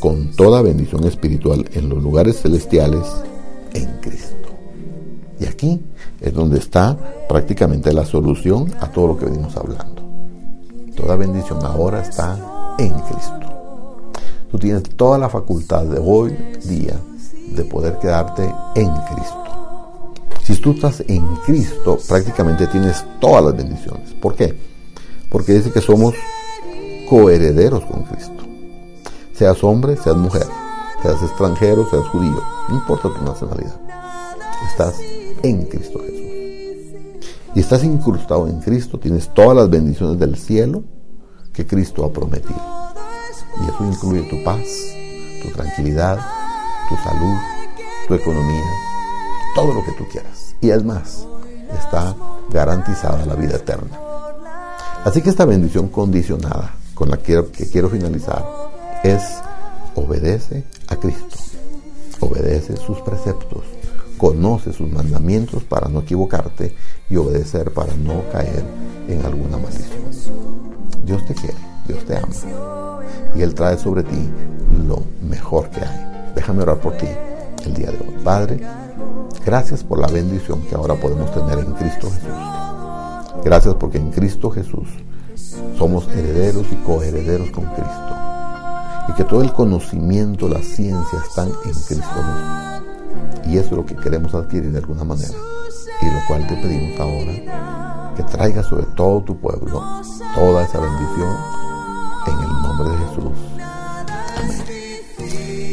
con 0.00 0.30
toda 0.32 0.62
bendición 0.62 1.04
espiritual 1.04 1.64
en 1.72 1.88
los 1.88 2.02
lugares 2.02 2.40
celestiales 2.40 3.06
en 3.74 3.86
Cristo. 4.00 4.36
Y 5.40 5.46
aquí 5.46 5.80
es 6.20 6.34
donde 6.34 6.58
está 6.58 6.96
prácticamente 7.28 7.92
la 7.92 8.04
solución 8.04 8.72
a 8.80 8.90
todo 8.90 9.08
lo 9.08 9.18
que 9.18 9.26
venimos 9.26 9.56
hablando. 9.56 10.02
Toda 10.96 11.16
bendición 11.16 11.64
ahora 11.64 12.02
está 12.02 12.74
en 12.78 12.90
Cristo. 12.90 14.12
Tú 14.50 14.58
tienes 14.58 14.82
toda 14.96 15.18
la 15.18 15.28
facultad 15.28 15.84
de 15.84 16.00
hoy 16.02 16.36
día 16.64 16.98
de 17.54 17.64
poder 17.64 17.98
quedarte 17.98 18.42
en 18.74 18.90
Cristo. 18.90 19.47
Si 20.48 20.56
tú 20.56 20.70
estás 20.70 21.04
en 21.08 21.26
Cristo, 21.44 21.98
prácticamente 22.08 22.66
tienes 22.68 23.04
todas 23.20 23.44
las 23.44 23.54
bendiciones. 23.54 24.14
¿Por 24.14 24.34
qué? 24.34 24.56
Porque 25.28 25.52
dice 25.52 25.70
que 25.70 25.82
somos 25.82 26.14
coherederos 27.06 27.84
con 27.84 28.04
Cristo. 28.04 28.44
Seas 29.34 29.62
hombre, 29.62 29.98
seas 29.98 30.16
mujer, 30.16 30.46
seas 31.02 31.22
extranjero, 31.22 31.86
seas 31.90 32.08
judío, 32.08 32.42
no 32.70 32.76
importa 32.76 33.10
tu 33.12 33.22
nacionalidad. 33.22 33.78
Estás 34.70 34.98
en 35.42 35.66
Cristo 35.66 35.98
Jesús. 35.98 36.98
Y 37.54 37.60
estás 37.60 37.84
incrustado 37.84 38.48
en 38.48 38.60
Cristo, 38.60 38.98
tienes 38.98 39.28
todas 39.34 39.54
las 39.54 39.68
bendiciones 39.68 40.18
del 40.18 40.34
cielo 40.38 40.82
que 41.52 41.66
Cristo 41.66 42.06
ha 42.06 42.10
prometido. 42.10 42.62
Y 43.60 43.68
eso 43.68 43.84
incluye 43.84 44.22
tu 44.30 44.42
paz, 44.44 44.64
tu 45.42 45.50
tranquilidad, 45.50 46.18
tu 46.88 46.96
salud, 46.96 47.36
tu 48.08 48.14
economía, 48.14 48.87
todo 49.58 49.74
lo 49.74 49.84
que 49.84 49.90
tú 49.90 50.06
quieras. 50.06 50.54
Y 50.60 50.70
es 50.70 50.84
más, 50.84 51.26
está 51.76 52.14
garantizada 52.48 53.26
la 53.26 53.34
vida 53.34 53.56
eterna. 53.56 53.98
Así 55.04 55.20
que 55.20 55.30
esta 55.30 55.44
bendición 55.44 55.88
condicionada 55.88 56.74
con 56.94 57.08
la 57.10 57.16
que 57.16 57.42
quiero, 57.72 57.90
finalizar 57.90 58.44
es 59.02 59.22
obedece 59.96 60.62
a 60.86 60.94
Cristo, 60.94 61.36
obedece 62.20 62.76
sus 62.76 63.00
preceptos, 63.00 63.64
conoce 64.16 64.72
sus 64.72 64.88
mandamientos 64.92 65.64
para 65.64 65.88
no 65.88 66.00
equivocarte 66.00 66.76
y 67.10 67.16
obedecer 67.16 67.72
para 67.72 67.94
no 67.94 68.22
caer 68.30 68.64
en 69.08 69.26
alguna 69.26 69.58
maldición. 69.58 70.04
Dios 71.04 71.26
te 71.26 71.34
quiere, 71.34 71.58
Dios 71.88 72.04
te 72.04 72.16
ama 72.16 73.02
y 73.34 73.42
Él 73.42 73.54
trae 73.54 73.76
sobre 73.76 74.04
ti 74.04 74.28
lo 74.86 75.02
mejor 75.20 75.68
que 75.70 75.80
hay. 75.80 76.32
Déjame 76.36 76.62
orar 76.62 76.80
por 76.80 76.96
ti 76.96 77.08
el 77.64 77.74
día 77.74 77.90
de 77.90 77.98
hoy. 77.98 78.22
Padre, 78.22 78.60
gracias 79.44 79.84
por 79.84 79.98
la 79.98 80.08
bendición 80.08 80.62
que 80.62 80.74
ahora 80.74 80.94
podemos 80.94 81.32
tener 81.32 81.58
en 81.58 81.72
Cristo 81.74 82.10
Jesús. 82.10 83.44
Gracias 83.44 83.74
porque 83.74 83.98
en 83.98 84.10
Cristo 84.10 84.50
Jesús 84.50 84.88
somos 85.76 86.08
herederos 86.08 86.66
y 86.72 86.76
coherederos 86.76 87.50
con 87.50 87.64
Cristo. 87.64 88.16
Y 89.08 89.12
que 89.12 89.24
todo 89.24 89.42
el 89.42 89.52
conocimiento, 89.52 90.48
la 90.48 90.60
ciencia 90.62 91.18
están 91.26 91.48
en 91.48 91.72
Cristo 91.72 92.16
mismo. 92.16 92.78
Y 93.46 93.56
eso 93.56 93.70
es 93.70 93.76
lo 93.76 93.86
que 93.86 93.96
queremos 93.96 94.34
adquirir 94.34 94.70
de 94.72 94.78
alguna 94.78 95.04
manera. 95.04 95.34
Y 96.02 96.06
lo 96.06 96.20
cual 96.26 96.46
te 96.46 96.54
pedimos 96.56 97.00
ahora 97.00 98.14
que 98.16 98.24
traiga 98.24 98.62
sobre 98.64 98.84
todo 98.96 99.22
tu 99.22 99.38
pueblo 99.38 99.80
toda 100.34 100.64
esa 100.64 100.80
bendición 100.80 101.36
en 102.26 102.34
el 102.34 102.62
nombre 102.62 102.90
de 102.90 102.96
Jesús. 103.06 103.57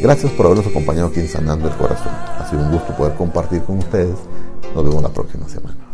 Gracias 0.05 0.31
por 0.33 0.45
habernos 0.45 0.67
acompañado 0.67 1.07
aquí 1.07 1.19
en 1.19 1.27
Sanando 1.27 1.67
el 1.67 1.73
Corazón. 1.77 2.13
Ha 2.37 2.47
sido 2.47 2.61
un 2.61 2.71
gusto 2.71 2.95
poder 2.95 3.15
compartir 3.15 3.63
con 3.63 3.79
ustedes. 3.79 4.15
Nos 4.75 4.83
vemos 4.83 5.01
la 5.01 5.09
próxima 5.09 5.49
semana. 5.49 5.84